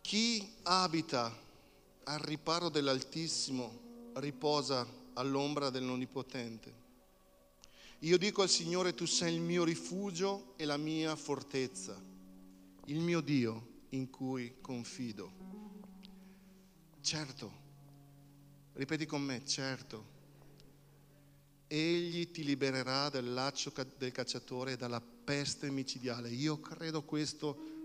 Chi 0.01 0.55
abita 0.63 1.31
al 2.05 2.17
riparo 2.17 2.69
dell'Altissimo 2.69 4.11
riposa 4.15 4.87
all'ombra 5.13 5.69
dell'Onnipotente. 5.69 6.73
Io 7.99 8.17
dico 8.17 8.41
al 8.41 8.49
Signore, 8.49 8.95
tu 8.95 9.05
sei 9.05 9.35
il 9.35 9.39
mio 9.39 9.63
rifugio 9.63 10.53
e 10.55 10.65
la 10.65 10.77
mia 10.77 11.15
fortezza, 11.15 11.95
il 12.85 12.99
mio 12.99 13.21
Dio 13.21 13.81
in 13.89 14.09
cui 14.09 14.55
confido. 14.61 15.31
Certo, 17.01 17.51
ripeti 18.73 19.05
con 19.05 19.21
me, 19.21 19.45
certo, 19.45 20.16
Egli 21.67 22.31
ti 22.31 22.43
libererà 22.43 23.09
dal 23.09 23.31
laccio 23.33 23.73
del 23.97 24.11
cacciatore 24.11 24.73
e 24.73 24.77
dalla 24.77 25.01
peste 25.01 25.69
micidiale. 25.69 26.29
Io 26.29 26.59
credo 26.59 27.03
questo 27.03 27.75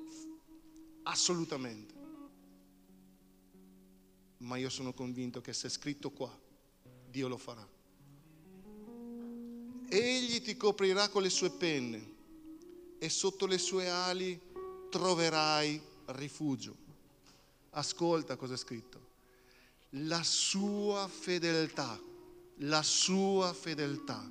assolutamente. 1.03 1.95
Ma 4.39 4.57
io 4.57 4.69
sono 4.69 4.93
convinto 4.93 5.41
che 5.41 5.53
se 5.53 5.67
è 5.67 5.71
scritto 5.71 6.11
qua, 6.11 6.37
Dio 7.09 7.29
lo 7.29 7.37
farà. 7.37 7.69
Egli 9.89 10.41
ti 10.41 10.57
coprirà 10.57 11.09
con 11.09 11.23
le 11.23 11.31
sue 11.31 11.51
penne 11.51 12.11
e 12.99 13.09
sotto 13.09 13.47
le 13.47 13.59
sue 13.59 13.89
ali 13.89 14.41
troverai 14.91 15.81
rifugio. 16.07 16.77
Ascolta 17.71 18.37
cosa 18.37 18.55
è 18.55 18.57
scritto. 18.57 19.11
La 19.97 20.23
sua 20.23 21.09
fedeltà, 21.09 22.01
la 22.63 22.83
sua 22.83 23.53
fedeltà 23.53 24.31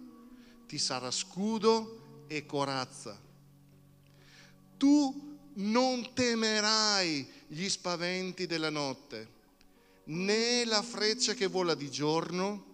ti 0.68 0.78
sarà 0.78 1.12
scudo 1.12 2.26
e 2.28 2.46
corazza. 2.46 3.20
Tu 4.78 5.38
non 5.54 6.14
temerai 6.14 7.28
gli 7.48 7.68
spaventi 7.68 8.46
della 8.48 8.70
notte, 8.70 9.40
né 10.06 10.64
la 10.66 10.82
freccia 10.82 11.34
che 11.34 11.48
vola 11.48 11.76
di 11.76 11.90
giorno, 11.92 12.70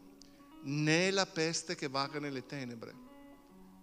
né 0.64 1.12
la 1.12 1.26
peste 1.26 1.76
che 1.76 1.88
vaga 1.88 2.20
nelle 2.20 2.46
tenebre, 2.46 2.96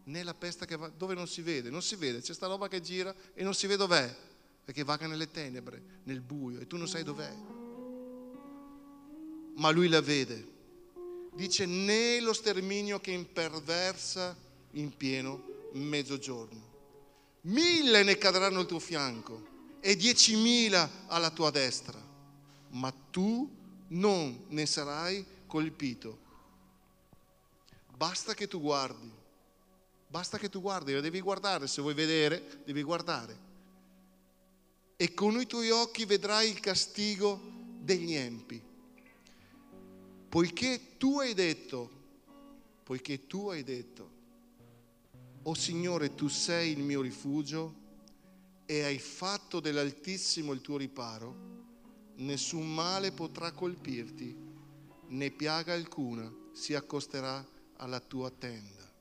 né 0.04 0.22
la 0.22 0.34
peste 0.34 0.66
che 0.66 0.76
va 0.76 0.88
dove 0.88 1.14
non 1.14 1.26
si 1.26 1.42
vede, 1.42 1.70
non 1.70 1.82
si 1.82 1.96
vede, 1.96 2.20
c'è 2.20 2.34
sta 2.34 2.46
roba 2.46 2.68
che 2.68 2.80
gira 2.80 3.14
e 3.34 3.42
non 3.42 3.54
si 3.54 3.66
vede 3.66 3.78
dov'è, 3.78 4.16
perché 4.64 4.84
vaga 4.84 5.06
nelle 5.06 5.30
tenebre, 5.30 5.82
nel 6.04 6.20
buio 6.20 6.60
e 6.60 6.66
tu 6.66 6.76
non 6.76 6.86
sai 6.86 7.02
dov'è. 7.02 7.34
Ma 9.56 9.70
lui 9.70 9.88
la 9.88 10.00
vede. 10.00 10.52
Dice 11.34 11.66
né 11.66 12.20
lo 12.20 12.32
sterminio 12.32 13.00
che 13.00 13.10
imperversa 13.10 14.36
in 14.72 14.96
pieno 14.96 15.42
mezzogiorno. 15.72 16.72
Mille 17.42 18.02
ne 18.02 18.16
cadranno 18.16 18.60
al 18.60 18.66
tuo 18.66 18.78
fianco 18.78 19.52
e 19.80 19.96
diecimila 19.96 21.06
alla 21.08 21.30
tua 21.30 21.50
destra, 21.50 22.00
ma 22.70 22.92
tu 23.10 23.50
non 23.88 24.44
ne 24.48 24.64
sarai 24.64 25.24
colpito. 25.46 26.18
Basta 27.96 28.32
che 28.34 28.48
tu 28.48 28.60
guardi, 28.60 29.10
basta 30.06 30.38
che 30.38 30.48
tu 30.48 30.60
guardi, 30.60 31.00
devi 31.00 31.20
guardare, 31.20 31.66
se 31.66 31.82
vuoi 31.82 31.94
vedere, 31.94 32.62
devi 32.64 32.82
guardare. 32.82 33.52
E 34.96 35.12
con 35.12 35.38
i 35.40 35.46
tuoi 35.46 35.70
occhi 35.70 36.04
vedrai 36.04 36.48
il 36.48 36.60
castigo 36.60 37.40
degli 37.80 38.14
empi. 38.14 38.62
Poiché 40.34 40.96
tu 40.98 41.20
hai 41.20 41.32
detto, 41.32 41.88
poiché 42.82 43.28
tu 43.28 43.50
hai 43.50 43.62
detto, 43.62 44.10
o 45.44 45.50
oh 45.50 45.54
Signore, 45.54 46.16
tu 46.16 46.26
sei 46.26 46.72
il 46.72 46.80
mio 46.80 47.02
rifugio 47.02 47.72
e 48.66 48.82
hai 48.82 48.98
fatto 48.98 49.60
dell'Altissimo 49.60 50.50
il 50.50 50.60
tuo 50.60 50.76
riparo, 50.76 51.36
nessun 52.16 52.68
male 52.68 53.12
potrà 53.12 53.52
colpirti, 53.52 54.36
né 55.10 55.30
piaga 55.30 55.72
alcuna 55.72 56.28
si 56.50 56.74
accosterà 56.74 57.46
alla 57.76 58.00
tua 58.00 58.28
tenda, 58.28 58.92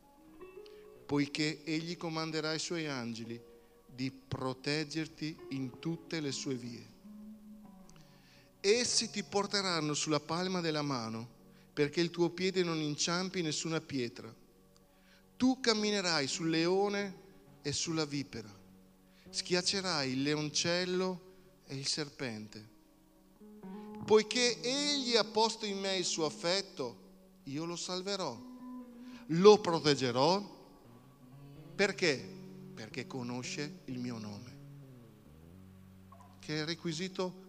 poiché 1.04 1.64
egli 1.64 1.98
comanderà 1.98 2.50
ai 2.50 2.60
suoi 2.60 2.86
angeli 2.86 3.42
di 3.88 4.12
proteggerti 4.12 5.36
in 5.50 5.80
tutte 5.80 6.20
le 6.20 6.32
sue 6.32 6.54
vie. 6.54 6.93
Essi 8.66 9.10
ti 9.10 9.24
porteranno 9.24 9.94
sulla 9.94 10.22
palma 10.22 10.62
della 10.62 10.82
mano, 10.82 11.28
perché 11.74 12.00
il 12.00 12.12
tuo 12.12 12.30
piede 12.30 12.64
non 12.64 12.78
inciampi 12.78 13.42
nessuna 13.42 13.82
pietra 13.82 14.34
tu 15.44 15.60
camminerai 15.60 16.26
sul 16.26 16.50
leone 16.50 17.22
e 17.62 17.74
sulla 17.74 18.06
vipera, 18.06 18.48
schiaccerai 19.30 20.12
il 20.12 20.22
leoncello 20.22 21.22
e 21.66 21.76
il 21.76 21.86
serpente. 21.86 22.70
Poiché 24.06 24.62
egli 24.62 25.18
ha 25.18 25.26
posto 25.26 25.66
in 25.66 25.80
me 25.80 25.98
il 25.98 26.06
suo 26.06 26.24
affetto, 26.24 26.98
io 27.44 27.66
lo 27.66 27.76
salverò, 27.76 28.42
lo 29.26 29.60
proteggerò. 29.60 30.62
Perché? 31.76 32.26
Perché 32.74 33.06
conosce 33.06 33.80
il 33.86 34.00
mio 34.00 34.18
nome, 34.18 34.58
che 36.40 36.56
è 36.56 36.60
il 36.60 36.66
requisito 36.68 37.43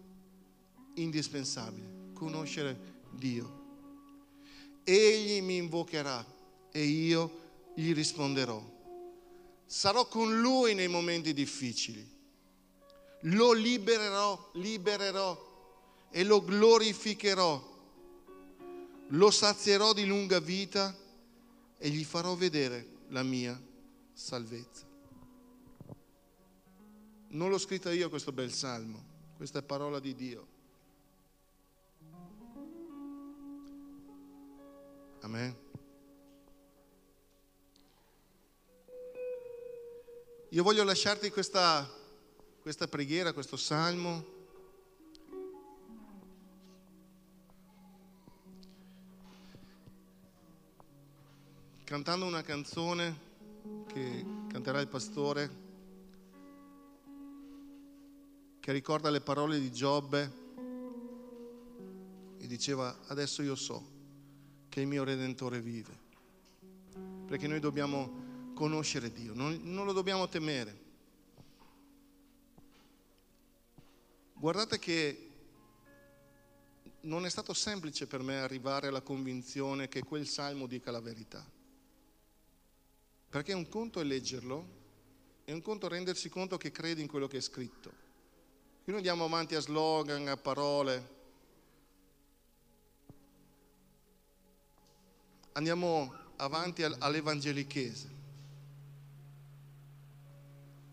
indispensabile, 0.95 2.11
conoscere 2.13 2.93
Dio. 3.11 3.63
Egli 4.83 5.41
mi 5.41 5.57
invocherà 5.57 6.25
e 6.71 6.83
io 6.83 7.43
gli 7.73 7.93
risponderò. 7.93 8.73
Sarò 9.65 10.07
con 10.07 10.39
lui 10.39 10.73
nei 10.75 10.87
momenti 10.87 11.33
difficili. 11.33 12.13
Lo 13.21 13.51
libererò, 13.53 14.51
libererò 14.53 16.07
e 16.11 16.23
lo 16.23 16.43
glorificherò. 16.43 17.73
Lo 19.09 19.31
sazierò 19.31 19.93
di 19.93 20.05
lunga 20.05 20.39
vita 20.39 20.95
e 21.77 21.89
gli 21.89 22.03
farò 22.03 22.35
vedere 22.35 22.87
la 23.09 23.23
mia 23.23 23.59
salvezza. 24.13 24.85
Non 27.29 27.49
l'ho 27.49 27.57
scritto 27.57 27.89
io 27.89 28.09
questo 28.09 28.31
bel 28.31 28.51
salmo, 28.51 29.03
questa 29.35 29.59
è 29.59 29.63
parola 29.63 29.99
di 29.99 30.15
Dio. 30.15 30.54
Amen. 35.25 35.55
Io 40.49 40.61
voglio 40.61 40.83
lasciarti 40.83 41.31
questa, 41.31 41.89
questa 42.61 42.87
preghiera, 42.87 43.33
questo 43.33 43.57
salmo. 43.57 44.23
Cantando 51.85 52.27
una 52.27 52.43
canzone 52.43 53.19
che 53.87 54.23
canterà 54.47 54.79
il 54.79 54.87
pastore, 54.87 55.49
che 58.59 58.71
ricorda 58.71 59.09
le 59.09 59.21
parole 59.21 59.59
di 59.59 59.71
Giobbe 59.71 60.31
e 62.37 62.45
diceva 62.45 62.95
adesso 63.07 63.41
io 63.41 63.55
so 63.55 63.94
che 64.75 64.81
il 64.81 64.87
mio 64.87 65.05
Redentore 65.05 65.61
vive, 65.61 65.97
perché 67.27 67.47
noi 67.47 67.61
dobbiamo 67.61 68.51
conoscere 68.53 69.09
Dio, 69.09 69.33
non, 69.33 69.57
non 69.63 69.85
lo 69.85 69.93
dobbiamo 69.93 70.27
temere. 70.27 70.83
Guardate 74.33 74.77
che 74.77 75.29
non 77.03 77.25
è 77.25 77.29
stato 77.29 77.53
semplice 77.53 78.05
per 78.05 78.21
me 78.21 78.37
arrivare 78.37 78.87
alla 78.87 78.99
convinzione 78.99 79.87
che 79.87 80.03
quel 80.03 80.27
salmo 80.27 80.67
dica 80.67 80.91
la 80.91 80.99
verità. 80.99 81.49
Perché 83.29 83.53
un 83.53 83.69
conto 83.69 84.01
è 84.01 84.03
leggerlo 84.03 84.67
e 85.45 85.53
un 85.53 85.61
conto 85.61 85.85
è 85.85 85.89
rendersi 85.89 86.27
conto 86.27 86.57
che 86.57 86.73
credi 86.73 86.99
in 86.99 87.07
quello 87.07 87.27
che 87.27 87.37
è 87.37 87.41
scritto. 87.41 87.89
Qui 88.83 88.91
noi 88.91 88.97
andiamo 88.97 89.23
avanti 89.23 89.55
a 89.55 89.61
slogan, 89.61 90.27
a 90.27 90.35
parole. 90.35 91.14
Andiamo 95.57 96.13
avanti 96.35 96.83
all'evangelichese. 96.83 98.09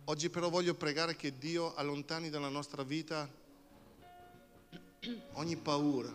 Oggi 0.04 0.30
però 0.30 0.50
voglio 0.50 0.74
pregare 0.74 1.16
che 1.16 1.36
Dio 1.36 1.74
allontani 1.74 2.30
dalla 2.30 2.48
nostra 2.48 2.84
vita 2.84 3.28
ogni 5.32 5.56
paura, 5.56 6.14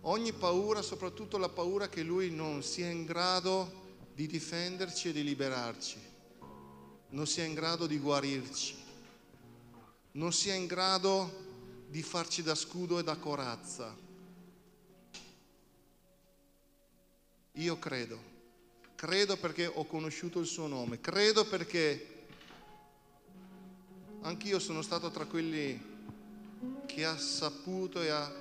ogni 0.00 0.32
paura, 0.32 0.82
soprattutto 0.82 1.38
la 1.38 1.48
paura 1.48 1.88
che 1.88 2.02
Lui 2.02 2.32
non 2.32 2.64
sia 2.64 2.90
in 2.90 3.04
grado 3.04 4.00
di 4.12 4.26
difenderci 4.26 5.10
e 5.10 5.12
di 5.12 5.22
liberarci, 5.22 6.00
non 7.10 7.28
sia 7.28 7.44
in 7.44 7.54
grado 7.54 7.86
di 7.86 7.98
guarirci, 7.98 8.74
non 10.12 10.32
sia 10.32 10.54
in 10.54 10.66
grado 10.66 11.84
di 11.88 12.02
farci 12.02 12.42
da 12.42 12.56
scudo 12.56 12.98
e 12.98 13.04
da 13.04 13.16
corazza. 13.18 14.10
Io 17.56 17.78
credo, 17.78 18.18
credo 18.94 19.36
perché 19.36 19.66
ho 19.66 19.84
conosciuto 19.84 20.40
il 20.40 20.46
suo 20.46 20.66
nome, 20.66 21.00
credo 21.00 21.44
perché 21.44 22.12
Anch'io 24.24 24.60
sono 24.60 24.82
stato 24.82 25.10
tra 25.10 25.24
quelli 25.24 25.80
che 26.86 27.04
ha 27.04 27.18
saputo 27.18 28.00
e 28.00 28.08
ha 28.08 28.32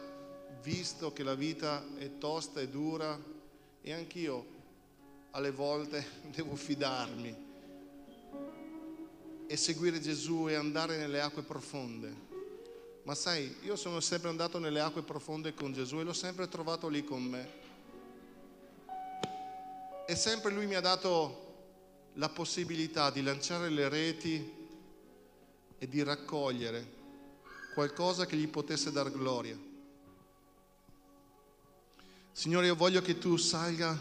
visto 0.61 1.11
che 1.11 1.23
la 1.23 1.33
vita 1.33 1.83
è 1.97 2.19
tosta 2.19 2.61
e 2.61 2.69
dura 2.69 3.19
e 3.81 3.91
anch'io 3.91 4.45
alle 5.31 5.49
volte 5.49 6.05
devo 6.29 6.55
fidarmi 6.55 7.49
e 9.47 9.57
seguire 9.57 9.99
Gesù 9.99 10.47
e 10.47 10.53
andare 10.53 10.97
nelle 10.97 11.19
acque 11.19 11.41
profonde. 11.41 12.29
Ma 13.01 13.15
sai, 13.15 13.55
io 13.63 13.75
sono 13.75 13.99
sempre 14.01 14.29
andato 14.29 14.59
nelle 14.59 14.81
acque 14.81 15.01
profonde 15.01 15.55
con 15.55 15.73
Gesù 15.73 15.99
e 15.99 16.03
l'ho 16.03 16.13
sempre 16.13 16.47
trovato 16.47 16.87
lì 16.89 17.03
con 17.03 17.23
me. 17.23 17.60
E 20.11 20.15
sempre 20.17 20.51
Lui 20.51 20.65
mi 20.65 20.75
ha 20.75 20.81
dato 20.81 22.09
la 22.15 22.27
possibilità 22.27 23.09
di 23.11 23.23
lanciare 23.23 23.69
le 23.69 23.87
reti 23.87 24.53
e 25.77 25.87
di 25.87 26.03
raccogliere 26.03 26.85
qualcosa 27.73 28.25
che 28.25 28.35
gli 28.35 28.49
potesse 28.49 28.91
dar 28.91 29.09
gloria. 29.09 29.57
Signore, 32.33 32.65
io 32.65 32.75
voglio 32.75 33.01
che 33.01 33.19
tu 33.19 33.37
salga 33.37 33.97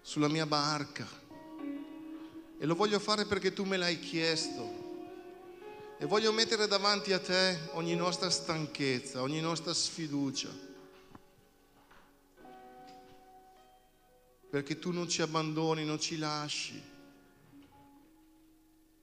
sulla 0.00 0.26
mia 0.26 0.44
barca 0.44 1.06
e 2.58 2.66
lo 2.66 2.74
voglio 2.74 2.98
fare 2.98 3.26
perché 3.26 3.52
tu 3.52 3.62
me 3.62 3.76
l'hai 3.76 4.00
chiesto. 4.00 5.14
E 5.98 6.04
voglio 6.04 6.32
mettere 6.32 6.66
davanti 6.66 7.12
a 7.12 7.20
te 7.20 7.60
ogni 7.74 7.94
nostra 7.94 8.28
stanchezza, 8.28 9.22
ogni 9.22 9.40
nostra 9.40 9.72
sfiducia. 9.72 10.48
Perché 14.56 14.78
tu 14.78 14.90
non 14.90 15.06
ci 15.06 15.20
abbandoni, 15.20 15.84
non 15.84 16.00
ci 16.00 16.16
lasci. 16.16 16.82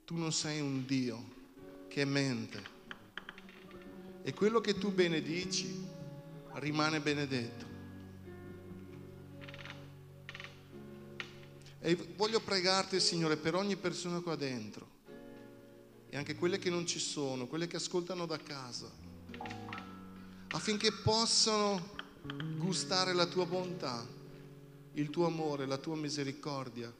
Tu 0.03 0.15
non 0.15 0.33
sei 0.33 0.59
un 0.59 0.83
Dio 0.83 1.23
che 1.89 2.05
mente. 2.05 2.63
E 4.23 4.33
quello 4.33 4.59
che 4.61 4.79
tu 4.79 4.91
benedici 4.91 5.85
rimane 6.53 6.99
benedetto. 7.01 7.65
E 11.81 12.13
voglio 12.15 12.39
pregarti, 12.39 12.99
Signore, 12.99 13.37
per 13.37 13.53
ogni 13.53 13.75
persona 13.75 14.21
qua 14.21 14.35
dentro 14.35 14.89
e 16.09 16.17
anche 16.17 16.33
quelle 16.33 16.57
che 16.57 16.71
non 16.71 16.87
ci 16.87 16.97
sono, 16.97 17.45
quelle 17.45 17.67
che 17.67 17.75
ascoltano 17.75 18.25
da 18.25 18.39
casa, 18.39 18.89
affinché 20.47 20.91
possano 20.91 21.91
gustare 22.57 23.13
la 23.13 23.27
tua 23.27 23.45
bontà, 23.45 24.21
il 24.93 25.09
tuo 25.09 25.25
amore, 25.25 25.65
la 25.65 25.77
tua 25.77 25.95
misericordia 25.95 26.93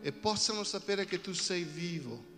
e 0.00 0.12
possano 0.12 0.64
sapere 0.64 1.04
che 1.04 1.20
tu 1.20 1.32
sei 1.32 1.64
vivo, 1.64 2.36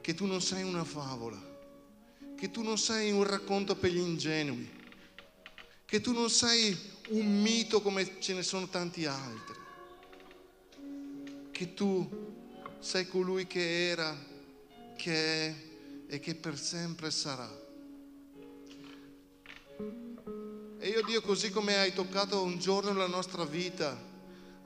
che 0.00 0.14
tu 0.14 0.26
non 0.26 0.40
sei 0.40 0.62
una 0.62 0.84
favola, 0.84 1.40
che 2.36 2.50
tu 2.50 2.62
non 2.62 2.78
sei 2.78 3.10
un 3.10 3.24
racconto 3.24 3.76
per 3.76 3.90
gli 3.90 3.98
ingenui, 3.98 4.70
che 5.84 6.00
tu 6.00 6.12
non 6.12 6.30
sei 6.30 6.76
un 7.10 7.40
mito 7.40 7.82
come 7.82 8.20
ce 8.20 8.34
ne 8.34 8.42
sono 8.42 8.68
tanti 8.68 9.06
altri, 9.06 9.56
che 11.50 11.74
tu 11.74 12.34
sei 12.78 13.06
colui 13.06 13.46
che 13.46 13.88
era, 13.88 14.16
che 14.96 15.14
è 15.46 15.54
e 16.08 16.20
che 16.20 16.34
per 16.34 16.58
sempre 16.58 17.10
sarà. 17.10 17.64
E 20.86 20.90
io 20.90 21.02
Dio, 21.02 21.20
così 21.20 21.50
come 21.50 21.76
hai 21.76 21.92
toccato 21.92 22.44
un 22.44 22.60
giorno 22.60 22.92
la 22.92 23.08
nostra 23.08 23.44
vita, 23.44 24.00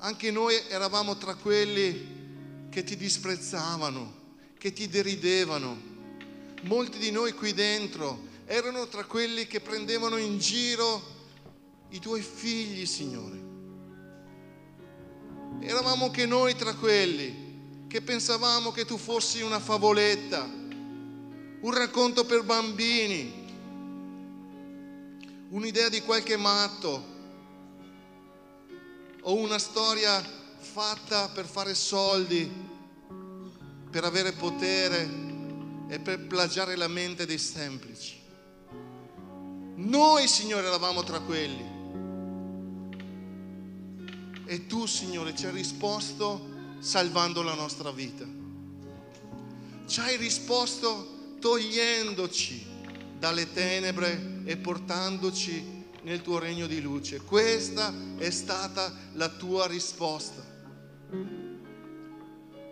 anche 0.01 0.31
noi 0.31 0.55
eravamo 0.69 1.17
tra 1.17 1.35
quelli 1.35 2.69
che 2.69 2.85
ti 2.85 2.95
disprezzavano, 2.95 4.37
che 4.59 4.71
ti 4.75 4.87
deridevano. 4.87 5.81
Molti 6.65 6.99
di 6.99 7.11
noi 7.11 7.33
qui 7.33 7.55
dentro 7.55 8.21
erano 8.45 8.87
tra 8.89 9.05
quelli 9.05 9.47
che 9.47 9.61
prendevano 9.61 10.19
in 10.19 10.39
giro 10.39 11.03
i 11.89 11.99
tuoi 12.01 12.21
figli, 12.21 12.85
Signore. 12.85 13.41
Eravamo 15.61 16.05
anche 16.05 16.27
noi 16.27 16.55
tra 16.55 16.75
quelli 16.75 17.87
che 17.89 18.03
pensavamo 18.03 18.73
che 18.73 18.85
tu 18.85 18.99
fossi 18.99 19.41
una 19.41 19.59
favoletta, 19.59 20.43
un 20.43 21.73
racconto 21.73 22.27
per 22.27 22.43
bambini, 22.43 23.40
un'idea 25.51 25.89
di 25.89 26.03
qualche 26.03 26.37
matto 26.37 27.19
o 29.23 29.35
una 29.35 29.59
storia 29.59 30.23
fatta 30.59 31.29
per 31.29 31.47
fare 31.47 31.75
soldi, 31.75 32.51
per 33.91 34.05
avere 34.05 34.33
potere 34.33 35.29
e 35.89 35.99
per 35.99 36.27
plagiare 36.27 36.77
la 36.77 36.89
mente 36.89 37.27
dei 37.27 37.39
semplici. 37.39 38.19
Noi, 39.75 40.29
Signore, 40.29 40.67
eravamo 40.67 41.03
tra 41.03 41.19
quelli. 41.21 41.79
E 44.45 44.67
tu, 44.67 44.87
Signore, 44.87 45.35
ci 45.35 45.47
hai 45.47 45.53
risposto 45.53 46.49
salvando 46.79 47.43
la 47.43 47.55
nostra 47.55 47.91
vita. 47.91 48.25
Ci 49.87 50.01
hai 50.01 50.17
risposto 50.17 51.37
togliendoci 51.41 52.70
dalle 53.21 53.53
tenebre 53.53 54.41
e 54.45 54.57
portandoci 54.57 55.79
nel 56.03 56.23
tuo 56.23 56.39
regno 56.39 56.67
di 56.67 56.81
luce. 56.81 57.21
Questa 57.21 57.93
è 58.17 58.31
stata 58.31 58.93
la 59.13 59.29
tua 59.29 59.67
risposta. 59.67 60.43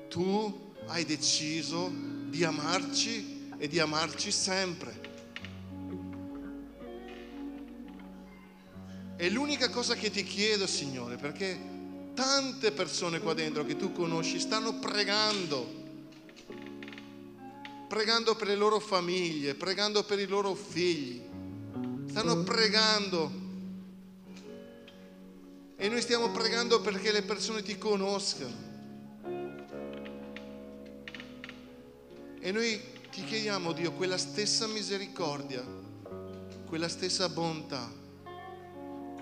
Tu 0.09 0.73
hai 0.87 1.05
deciso 1.05 1.93
di 2.29 2.43
amarci 2.45 3.51
e 3.59 3.69
di 3.69 3.79
amarci 3.79 4.33
sempre. 4.33 5.07
E 9.19 9.31
l'unica 9.31 9.69
cosa 9.69 9.95
che 9.95 10.11
ti 10.11 10.23
chiedo, 10.23 10.67
Signore, 10.67 11.17
perché 11.17 11.59
tante 12.15 12.73
persone 12.73 13.21
qua 13.21 13.35
dentro 13.35 13.67
che 13.67 13.77
tu 13.77 13.93
conosci 13.93 14.41
stanno 14.41 14.79
pregando, 14.79 15.78
pregando 17.89 18.37
per 18.37 18.47
le 18.47 18.55
loro 18.55 18.79
famiglie, 18.79 19.55
pregando 19.55 20.05
per 20.05 20.19
i 20.19 20.27
loro 20.27 20.55
figli, 20.55 21.23
stanno 22.07 22.43
pregando. 22.43 23.47
E 25.77 25.89
noi 25.89 26.03
stiamo 26.03 26.31
pregando 26.31 26.81
perché 26.81 27.11
le 27.11 27.23
persone 27.23 27.63
ti 27.63 27.79
conoscano. 27.79 28.67
E 32.41 32.53
noi 32.53 32.81
ti 33.11 33.25
chiediamo, 33.25 33.73
Dio, 33.73 33.93
quella 33.93 34.19
stessa 34.19 34.67
misericordia, 34.67 35.65
quella 36.67 36.89
stessa 36.89 37.29
bontà, 37.29 37.91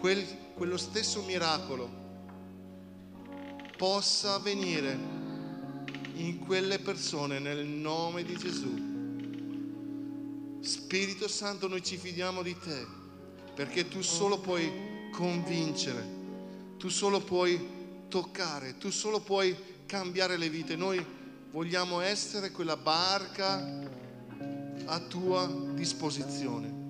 quel, 0.00 0.26
quello 0.54 0.76
stesso 0.76 1.22
miracolo 1.22 2.04
possa 3.76 4.34
avvenire 4.34 5.15
in 6.16 6.38
quelle 6.38 6.78
persone 6.78 7.38
nel 7.38 7.64
nome 7.64 8.24
di 8.24 8.36
Gesù. 8.36 8.94
Spirito 10.60 11.28
Santo, 11.28 11.68
noi 11.68 11.82
ci 11.82 11.96
fidiamo 11.96 12.42
di 12.42 12.56
te 12.58 12.86
perché 13.54 13.88
tu 13.88 14.02
solo 14.02 14.38
puoi 14.38 15.10
convincere, 15.12 16.04
tu 16.78 16.88
solo 16.88 17.20
puoi 17.20 17.74
toccare, 18.08 18.76
tu 18.78 18.90
solo 18.90 19.20
puoi 19.20 19.56
cambiare 19.86 20.36
le 20.36 20.48
vite. 20.48 20.76
Noi 20.76 21.04
vogliamo 21.50 22.00
essere 22.00 22.50
quella 22.50 22.76
barca 22.76 23.84
a 24.86 25.00
tua 25.00 25.50
disposizione 25.74 26.84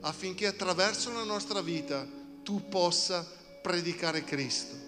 affinché 0.00 0.46
attraverso 0.46 1.12
la 1.12 1.24
nostra 1.24 1.60
vita 1.60 2.06
tu 2.42 2.68
possa 2.68 3.26
predicare 3.62 4.24
Cristo. 4.24 4.81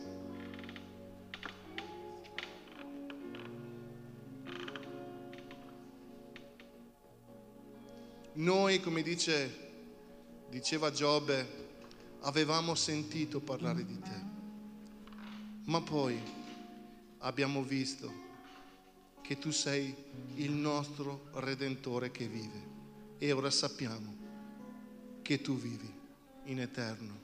Noi, 8.45 8.79
come 8.79 9.01
dice, 9.01 9.51
diceva 10.51 10.91
Giobbe, 10.91 11.49
avevamo 12.21 12.75
sentito 12.75 13.41
parlare 13.41 13.87
di 13.87 13.99
te, 13.99 14.23
ma 15.65 15.81
poi 15.81 16.21
abbiamo 17.21 17.63
visto 17.63 18.13
che 19.23 19.39
tu 19.39 19.51
sei 19.51 19.97
il 20.35 20.51
nostro 20.51 21.29
Redentore 21.33 22.11
che 22.11 22.29
vive 22.29 23.17
e 23.17 23.33
ora 23.33 23.51
sappiamo 23.51 24.15
che 25.23 25.41
tu 25.41 25.57
vivi 25.57 25.91
in 26.45 26.61
eterno. 26.61 27.24